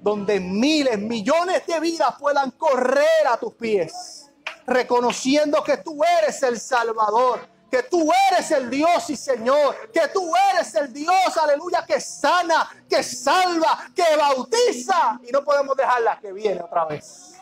donde 0.01 0.39
miles, 0.39 0.99
millones 0.99 1.66
de 1.66 1.80
vidas 1.80 2.16
puedan 2.20 2.51
correr 2.51 3.28
a 3.28 3.38
tus 3.38 3.53
pies, 3.53 4.27
reconociendo 4.68 5.63
que 5.63 5.78
tú 5.78 6.01
eres 6.20 6.43
el 6.43 6.59
Salvador, 6.59 7.39
que 7.72 7.84
tú 7.84 8.09
eres 8.30 8.51
el 8.51 8.70
Dios 8.70 9.09
y 9.09 9.15
Señor, 9.15 9.91
que 9.91 10.09
tú 10.09 10.32
eres 10.53 10.76
el 10.76 10.91
Dios, 10.93 11.38
aleluya, 11.41 11.86
que 11.86 11.99
sana, 11.99 12.70
que 12.89 13.01
salva, 13.01 13.89
que 13.95 14.15
bautiza. 14.15 15.20
Y 15.24 15.32
no 15.32 15.43
podemos 15.43 15.76
dejarla 15.76 16.20
que 16.20 16.34
viene 16.34 16.61
otra 16.61 16.86
vez. 16.86 17.36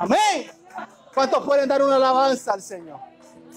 Amén. 0.00 0.50
¿Cuántos 1.14 1.44
pueden 1.44 1.68
dar 1.68 1.82
una 1.82 1.96
alabanza 1.96 2.54
al 2.54 2.62
Señor? 2.62 2.98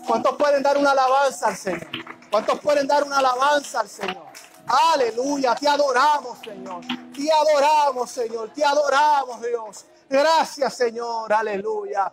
¿Cuántos 0.05 0.35
pueden 0.35 0.61
dar 0.61 0.77
una 0.77 0.91
alabanza 0.91 1.47
al 1.47 1.57
Señor? 1.57 1.87
¿Cuántos 2.29 2.59
pueden 2.59 2.87
dar 2.87 3.03
una 3.03 3.19
alabanza 3.19 3.79
al 3.79 3.89
Señor? 3.89 4.25
Aleluya, 4.93 5.55
te 5.55 5.67
adoramos, 5.67 6.39
Señor. 6.39 6.81
Te 7.13 7.31
adoramos, 7.31 8.11
Señor. 8.11 8.51
Te 8.53 8.65
adoramos, 8.65 9.41
Dios. 9.41 9.85
Gracias, 10.09 10.75
Señor. 10.75 11.31
Aleluya. 11.31 12.11